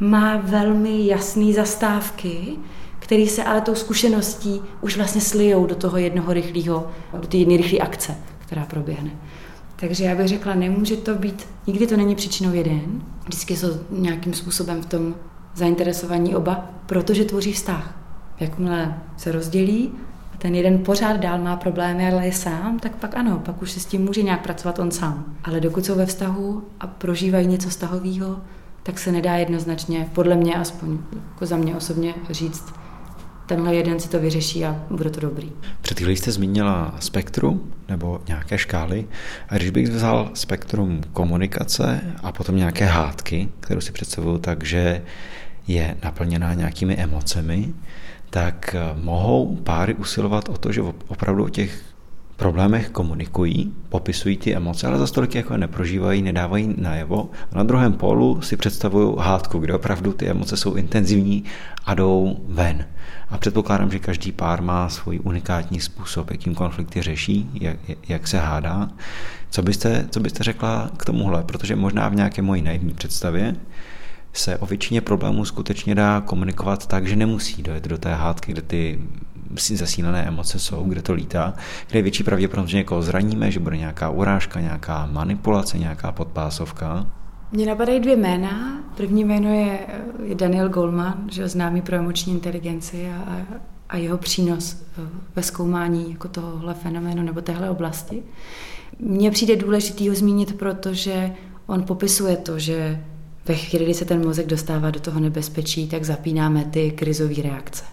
[0.00, 2.56] má velmi jasné zastávky,
[2.98, 7.56] který se ale tou zkušeností už vlastně slijou do toho jednoho rychlého, do té jedné
[7.56, 9.10] rychlé akce, která proběhne.
[9.76, 14.34] Takže já bych řekla, nemůže to být, nikdy to není příčinou jeden, vždycky jsou nějakým
[14.34, 15.14] způsobem v tom
[15.54, 17.94] zainteresovaní oba, protože tvoří vztah.
[18.40, 19.92] Jakmile se rozdělí
[20.34, 23.70] a ten jeden pořád dál má problémy, ale je sám, tak pak ano, pak už
[23.70, 25.24] se s tím může nějak pracovat on sám.
[25.44, 28.40] Ale dokud jsou ve vztahu a prožívají něco vztahového,
[28.82, 30.98] tak se nedá jednoznačně, podle mě aspoň,
[31.32, 32.74] jako za mě osobně říct,
[33.46, 35.52] tenhle jeden si to vyřeší a bude to dobrý.
[35.80, 39.06] Před chvílí jste zmínila spektrum nebo nějaké škály.
[39.48, 45.02] A když bych vzal spektrum komunikace a potom nějaké hádky, kterou si představuju tak, že
[45.68, 47.74] je naplněná nějakými emocemi,
[48.30, 51.82] tak mohou páry usilovat o to, že opravdu o těch
[52.40, 57.30] problémech komunikují, popisují ty emoce, ale za tolik jako neprožívají, nedávají najevo.
[57.52, 61.44] A na druhém polu si představují hádku, kde opravdu ty emoce jsou intenzivní
[61.86, 62.84] a jdou ven.
[63.30, 67.76] A předpokládám, že každý pár má svůj unikátní způsob, jakým konflikty řeší, jak,
[68.08, 68.88] jak se hádá.
[69.50, 71.44] Co byste, co byste řekla k tomuhle?
[71.44, 73.56] Protože možná v nějaké mojí naivní představě
[74.32, 78.62] se o většině problémů skutečně dá komunikovat tak, že nemusí dojet do té hádky, kde
[78.62, 79.00] ty
[79.74, 81.54] zasílené emoce jsou, kde to lítá,
[81.88, 87.06] kde je větší pravděpodobnost, že někoho zraníme, že bude nějaká urážka, nějaká manipulace, nějaká podpásovka.
[87.52, 88.82] Mně napadají dvě jména.
[88.96, 89.78] První jméno je,
[90.24, 93.36] je Daniel Goldman, že známý pro emoční inteligenci a,
[93.88, 94.82] a jeho přínos
[95.36, 98.22] ve zkoumání jako tohohle fenoménu nebo téhle oblasti.
[98.98, 101.32] Mně přijde důležitý ho zmínit, protože
[101.66, 103.04] on popisuje to, že
[103.46, 107.84] ve chvíli, kdy se ten mozek dostává do toho nebezpečí, tak zapínáme ty krizové reakce.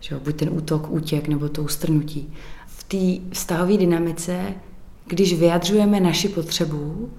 [0.00, 2.32] Že jo, buď ten útok, útěk nebo to ustrnutí.
[2.66, 4.54] V té vztahové dynamice,
[5.06, 7.10] když vyjadřujeme naši potřebu,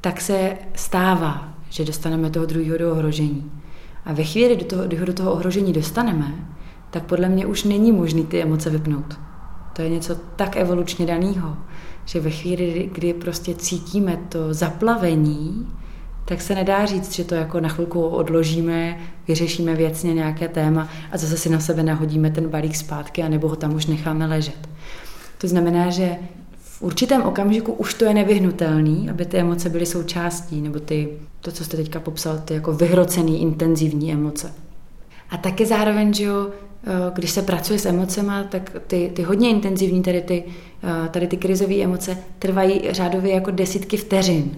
[0.00, 3.50] tak se stává, že dostaneme toho druhého do ohrožení.
[4.04, 6.34] A ve chvíli, do toho, kdy ho do toho ohrožení dostaneme,
[6.90, 9.18] tak podle mě už není možný ty emoce vypnout.
[9.72, 11.56] To je něco tak evolučně daného,
[12.04, 15.68] že ve chvíli, kdy prostě cítíme to zaplavení,
[16.28, 18.98] tak se nedá říct, že to jako na chvilku odložíme,
[19.28, 23.48] vyřešíme věcně nějaké téma a zase si na sebe nahodíme ten balík zpátky a nebo
[23.48, 24.68] ho tam už necháme ležet.
[25.38, 26.16] To znamená, že
[26.58, 31.08] v určitém okamžiku už to je nevyhnutelný, aby ty emoce byly součástí, nebo ty,
[31.40, 34.52] to, co jste teďka popsal, ty jako vyhrocený, intenzivní emoce.
[35.30, 39.50] A taky zároveň, že jo, eh, když se pracuje s emocemi, tak ty, ty hodně
[39.50, 40.44] intenzivní, tady ty,
[40.84, 44.56] eh, tady ty krizové emoce, trvají řádově jako desítky vteřin.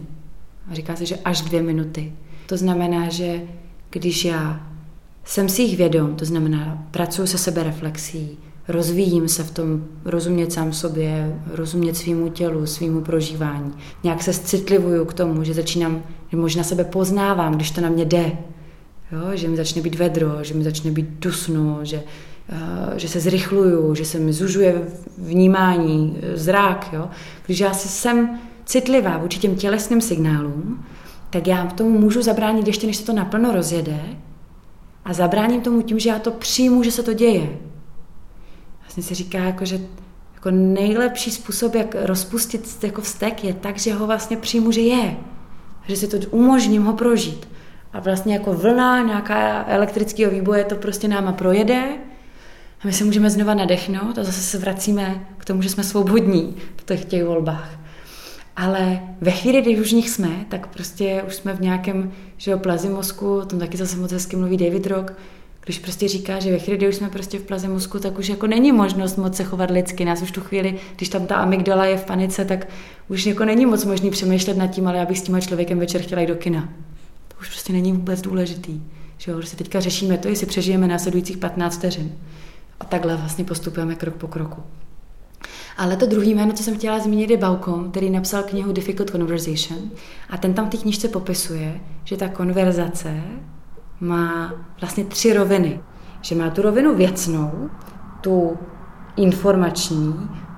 [0.72, 2.12] Říká se, že až dvě minuty.
[2.46, 3.40] To znamená, že
[3.90, 4.68] když já
[5.24, 8.38] jsem si jich vědom, to znamená, pracuji se sebe reflexí,
[8.68, 13.72] rozvíjím se v tom rozumět sám sobě, rozumět svýmu tělu, svýmu prožívání.
[14.04, 18.04] Nějak se citlivuju k tomu, že začínám, že možná sebe poznávám, když to na mě
[18.04, 18.32] jde.
[19.12, 22.02] Jo, že mi začne být vedro, že mi začne být dusno, že,
[22.52, 24.82] uh, že se zrychluju, že se mi zužuje
[25.18, 26.90] vnímání, zrák.
[26.92, 27.08] Jo.
[27.46, 28.38] Když já si jsem
[28.68, 30.84] citlivá vůči těm tělesným signálům,
[31.30, 34.00] tak já tomu můžu zabránit ještě, než se to naplno rozjede
[35.04, 37.58] a zabráním tomu tím, že já to přijmu, že se to děje.
[38.80, 39.80] Vlastně se říká, jako, že
[40.34, 45.16] jako nejlepší způsob, jak rozpustit jako vztek, je tak, že ho vlastně přijmu, že je.
[45.86, 47.48] Že si to umožním ho prožít.
[47.92, 51.82] A vlastně jako vlna nějaká elektrického výboje to prostě náma projede
[52.80, 56.56] a my se můžeme znova nadechnout a zase se vracíme k tomu, že jsme svobodní
[56.76, 57.77] v těch, těch volbách.
[58.58, 62.50] Ale ve chvíli, kdy už v nich jsme, tak prostě už jsme v nějakém že
[62.50, 62.88] jo, plazi
[63.20, 65.12] o tom taky zase moc hezky mluví David Rock,
[65.64, 68.28] když prostě říká, že ve chvíli, kdy už jsme prostě v plazi mozku, tak už
[68.28, 70.04] jako není možnost moc se chovat lidsky.
[70.04, 72.68] Nás už tu chvíli, když tam ta amygdala je v panice, tak
[73.08, 76.00] už jako není moc možný přemýšlet nad tím, ale já bych s tím člověkem večer
[76.02, 76.68] chtěla jít do kina.
[77.28, 78.82] To už prostě není vůbec důležitý.
[79.18, 82.12] Že jo, prostě teďka řešíme to, jestli přežijeme následujících 15 vteřin.
[82.80, 84.62] A takhle vlastně postupujeme krok po kroku.
[85.78, 89.90] Ale to druhý jméno, co jsem chtěla zmínit, je Baukom, který napsal knihu Difficult Conversation.
[90.30, 93.22] A ten tam v té knižce popisuje, že ta konverzace
[94.00, 95.80] má vlastně tři roviny.
[96.22, 97.70] Že má tu rovinu věcnou,
[98.20, 98.58] tu
[99.16, 100.14] informační,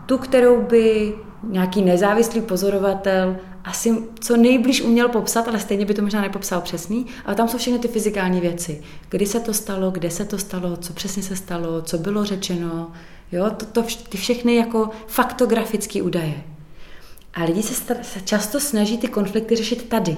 [0.06, 6.02] tu, kterou by nějaký nezávislý pozorovatel asi co nejblíž uměl popsat, ale stejně by to
[6.02, 7.06] možná nepopsal přesný.
[7.24, 8.82] Ale tam jsou všechny ty fyzikální věci.
[9.08, 12.92] Kdy se to stalo, kde se to stalo, co přesně se stalo, co bylo řečeno,
[13.32, 16.42] Jo, to, to, ty všechny jako faktografické údaje.
[17.34, 20.16] A lidi se, se často snaží ty konflikty řešit tady.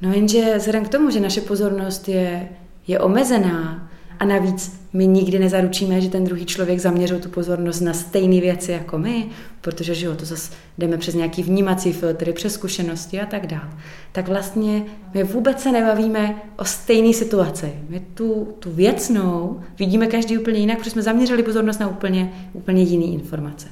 [0.00, 2.48] No jenže vzhledem k tomu, že naše pozornost je,
[2.86, 3.90] je omezená
[4.22, 8.72] a navíc my nikdy nezaručíme, že ten druhý člověk zaměřil tu pozornost na stejné věci
[8.72, 9.26] jako my,
[9.60, 13.68] protože že jo, to zase jdeme přes nějaký vnímací filtry, přes zkušenosti a tak dále.
[14.12, 17.72] Tak vlastně my vůbec se nebavíme o stejné situaci.
[17.88, 22.82] My tu, tu věcnou vidíme každý úplně jinak, protože jsme zaměřili pozornost na úplně, úplně
[22.82, 23.68] jiný informace.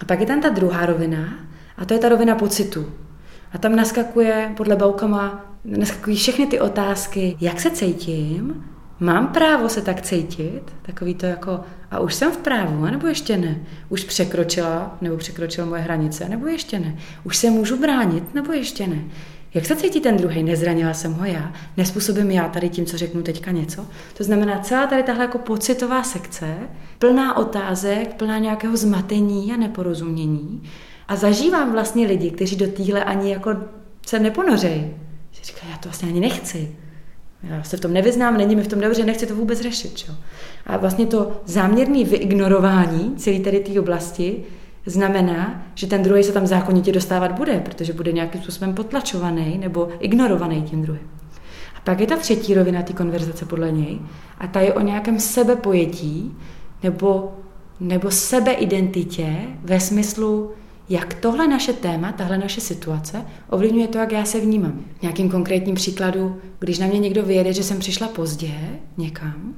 [0.00, 1.38] A pak je tam ta druhá rovina,
[1.76, 2.86] a to je ta rovina pocitu.
[3.52, 8.64] A tam naskakuje, podle Baukama, naskakují všechny ty otázky, jak se cítím,
[9.00, 10.62] Mám právo se tak cítit?
[10.82, 13.60] Takový to jako, a už jsem v právu, nebo ještě ne?
[13.88, 16.96] Už překročila, nebo překročila moje hranice, nebo ještě ne?
[17.24, 19.04] Už se můžu bránit, nebo ještě ne?
[19.54, 20.42] Jak se cítí ten druhý?
[20.42, 21.52] Nezranila jsem ho já?
[21.76, 23.86] Nespůsobím já tady tím, co řeknu teďka něco?
[24.16, 26.54] To znamená, celá tady tahle jako pocitová sekce,
[26.98, 30.62] plná otázek, plná nějakého zmatení a neporozumění.
[31.08, 33.56] A zažívám vlastně lidi, kteří do téhle ani jako
[34.06, 34.90] se neponořejí.
[35.42, 36.76] Říkají, já to vlastně ani nechci.
[37.42, 39.96] Já se v tom nevyznám, není mi v tom dobře, nechci to vůbec řešit.
[39.96, 40.12] Čo?
[40.66, 44.44] A vlastně to záměrné vyignorování celé tady té oblasti
[44.86, 49.88] znamená, že ten druhý se tam zákonitě dostávat bude, protože bude nějakým způsobem potlačovaný nebo
[50.00, 51.10] ignorovaný tím druhým.
[51.76, 53.98] A pak je ta třetí rovina té konverzace podle něj
[54.38, 56.36] a ta je o nějakém sebepojetí
[56.82, 57.32] nebo,
[57.80, 60.50] nebo sebeidentitě ve smyslu,
[60.90, 64.84] jak tohle naše téma, tahle naše situace ovlivňuje to, jak já se vnímám.
[64.98, 68.52] V nějakým konkrétním příkladu, když na mě někdo vyjede, že jsem přišla pozdě
[68.96, 69.54] někam,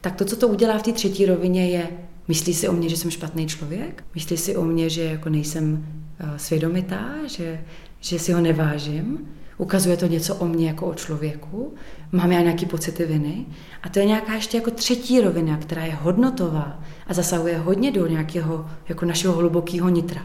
[0.00, 1.88] tak to, co to udělá v té třetí rovině, je
[2.28, 4.04] Myslí si o mě, že jsem špatný člověk?
[4.14, 5.86] Myslí si o mě, že jako nejsem
[6.18, 7.60] eh, svědomitá, že,
[8.00, 9.28] že si ho nevážím?
[9.58, 11.74] Ukazuje to něco o mně jako o člověku?
[12.12, 13.46] Mám já nějaký pocity viny?
[13.82, 18.06] A to je nějaká ještě jako třetí rovina, která je hodnotová a zasahuje hodně do
[18.06, 20.22] nějakého jako našeho hlubokého nitra.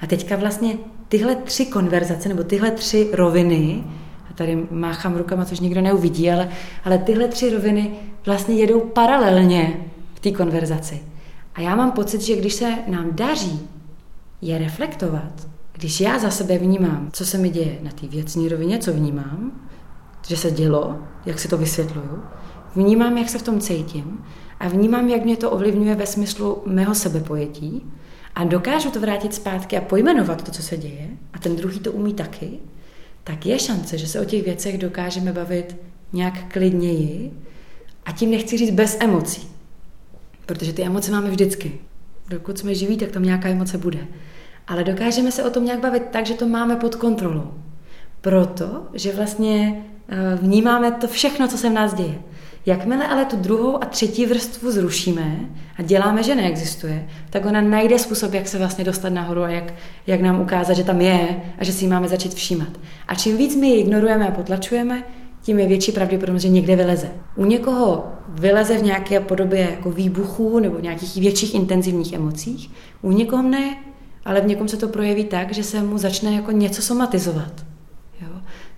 [0.00, 0.78] A teďka vlastně
[1.08, 3.84] tyhle tři konverzace, nebo tyhle tři roviny,
[4.30, 6.48] a tady máchám rukama, což nikdo neuvidí, ale,
[6.84, 7.90] ale tyhle tři roviny
[8.26, 9.76] vlastně jedou paralelně
[10.14, 11.02] v té konverzaci.
[11.54, 13.68] A já mám pocit, že když se nám daří
[14.40, 18.78] je reflektovat, když já za sebe vnímám, co se mi děje na té věcní rovině,
[18.78, 19.52] co vnímám,
[20.26, 22.22] že se dělo, jak si to vysvětluju,
[22.76, 24.24] vnímám, jak se v tom cítím
[24.60, 27.92] a vnímám, jak mě to ovlivňuje ve smyslu mého sebepojetí
[28.34, 31.92] a dokážu to vrátit zpátky a pojmenovat to, co se děje a ten druhý to
[31.92, 32.50] umí taky,
[33.24, 35.76] tak je šance, že se o těch věcech dokážeme bavit
[36.12, 37.32] nějak klidněji
[38.06, 39.48] a tím nechci říct bez emocí.
[40.46, 41.72] Protože ty emoce máme vždycky.
[42.28, 44.06] Dokud jsme živí, tak tam nějaká emoce bude.
[44.66, 47.54] Ale dokážeme se o tom nějak bavit tak, že to máme pod kontrolou.
[48.20, 52.18] Proto, že vlastně eh, vnímáme to všechno, co se v nás děje.
[52.66, 55.40] Jakmile ale tu druhou a třetí vrstvu zrušíme
[55.78, 59.74] a děláme, že neexistuje, tak ona najde způsob, jak se vlastně dostat nahoru a jak,
[60.06, 62.68] jak nám ukázat, že tam je a že si ji máme začít všímat.
[63.08, 65.04] A čím víc my ji ignorujeme a potlačujeme,
[65.42, 67.10] tím je větší pravděpodobnost, že někde vyleze.
[67.36, 72.70] U někoho vyleze v nějaké podobě jako výbuchů nebo nějakých větších intenzivních emocích,
[73.02, 73.76] u někoho ne,
[74.24, 77.73] ale v někom se to projeví tak, že se mu začne jako něco somatizovat.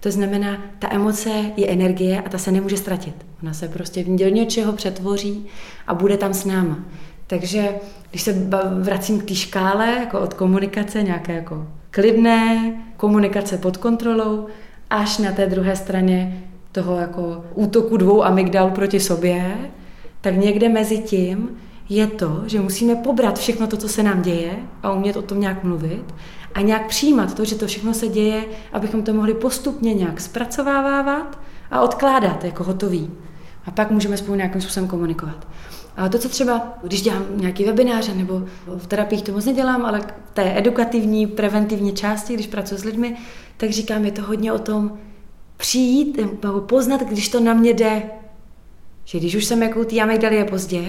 [0.07, 3.27] To znamená, ta emoce je energie a ta se nemůže ztratit.
[3.43, 5.47] Ona se prostě do něčeho přetvoří
[5.87, 6.79] a bude tam s náma.
[7.27, 7.69] Takže
[8.11, 8.49] když se
[8.81, 14.47] vracím k té škále, jako od komunikace, nějaké jako klidné, komunikace pod kontrolou,
[14.91, 16.43] až na té druhé straně
[16.73, 19.57] toho jako útoku dvou amygdal proti sobě,
[20.21, 21.49] tak někde mezi tím
[21.89, 24.53] je to, že musíme pobrat všechno to, co se nám děje
[24.83, 26.15] a umět o tom nějak mluvit
[26.55, 31.39] a nějak přijímat to, že to všechno se děje, abychom to mohli postupně nějak zpracovávat
[31.71, 33.11] a odkládat jako hotový.
[33.67, 35.49] A pak můžeme spolu nějakým způsobem komunikovat.
[35.97, 38.43] A to, co třeba, když dělám nějaký webináře nebo
[38.77, 43.17] v terapiích to moc nedělám, ale v té edukativní, preventivní části, když pracuji s lidmi,
[43.57, 44.99] tak říkám, je to hodně o tom,
[45.57, 48.03] přijít nebo poznat, když to na mě jde.
[49.05, 50.85] Že když už jsem jako ty amygdaly je pozdě,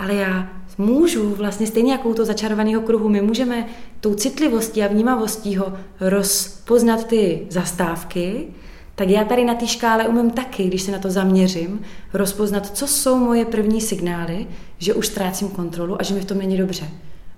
[0.00, 0.48] ale já
[0.78, 3.66] můžu vlastně stejně jako u toho začarovaného kruhu, my můžeme
[4.00, 8.46] tou citlivostí a vnímavostí ho rozpoznat ty zastávky,
[8.94, 11.80] tak já tady na té škále umím taky, když se na to zaměřím,
[12.12, 14.46] rozpoznat, co jsou moje první signály,
[14.78, 16.88] že už ztrácím kontrolu a že mi v tom není dobře.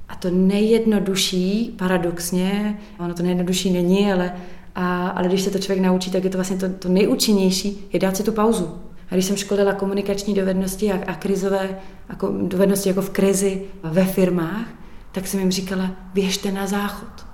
[0.08, 4.32] A to nejjednodušší, paradoxně, ono to nejjednodušší není, ale
[4.74, 8.00] a, ale když se to člověk naučí, tak je to vlastně to, to nejúčinnější, je
[8.00, 8.68] dát si tu pauzu.
[9.12, 14.04] A když jsem školila komunikační dovednosti a, a krizové a dovednosti jako v krizi ve
[14.04, 14.66] firmách,
[15.12, 17.26] tak jsem jim říkala, běžte na záchod.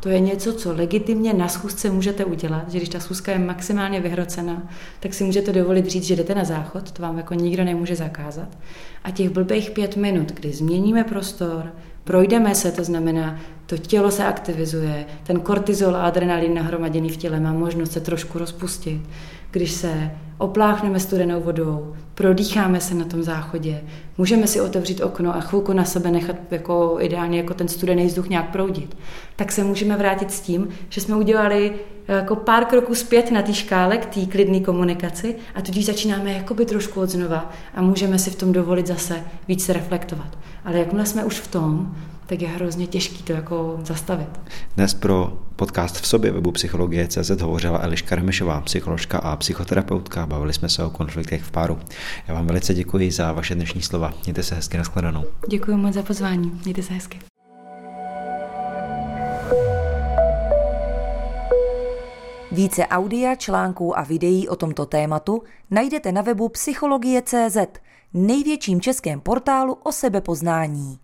[0.00, 4.00] To je něco, co legitimně na schůzce můžete udělat, že když ta schůzka je maximálně
[4.00, 4.62] vyhrocena,
[5.00, 8.58] tak si můžete dovolit říct, že jdete na záchod, to vám jako nikdo nemůže zakázat.
[9.04, 11.72] A těch blbých pět minut, kdy změníme prostor,
[12.04, 17.40] projdeme se, to znamená, to tělo se aktivizuje, ten kortizol a adrenalin nahromaděný v těle
[17.40, 19.02] má možnost se trošku rozpustit.
[19.52, 23.80] Když se opláchneme studenou vodou, prodýcháme se na tom záchodě,
[24.18, 28.28] můžeme si otevřít okno a chvilku na sebe nechat jako ideálně jako ten studený vzduch
[28.28, 28.96] nějak proudit,
[29.36, 31.72] tak se můžeme vrátit s tím, že jsme udělali
[32.08, 36.66] jako pár kroků zpět na té škále k té klidné komunikaci a tudíž začínáme jakoby
[36.66, 40.38] trošku od znova a můžeme si v tom dovolit zase víc reflektovat.
[40.64, 41.96] Ale jakmile jsme už v tom,
[42.26, 44.28] tak je hrozně těžký to jako zastavit.
[44.76, 50.26] Dnes pro podcast v sobě webu Psychologie CZ hovořila Eliška Remešová, psycholožka a psychoterapeutka.
[50.26, 51.78] Bavili jsme se o konfliktech v páru.
[52.28, 54.14] Já vám velice děkuji za vaše dnešní slova.
[54.24, 55.24] Mějte se hezky nashledanou.
[55.48, 56.60] Děkuji moc za pozvání.
[56.64, 57.18] Mějte se hezky.
[62.52, 67.56] Více audia, článků a videí o tomto tématu najdete na webu psychologie.cz,
[68.14, 71.01] největším českém portálu o sebepoznání.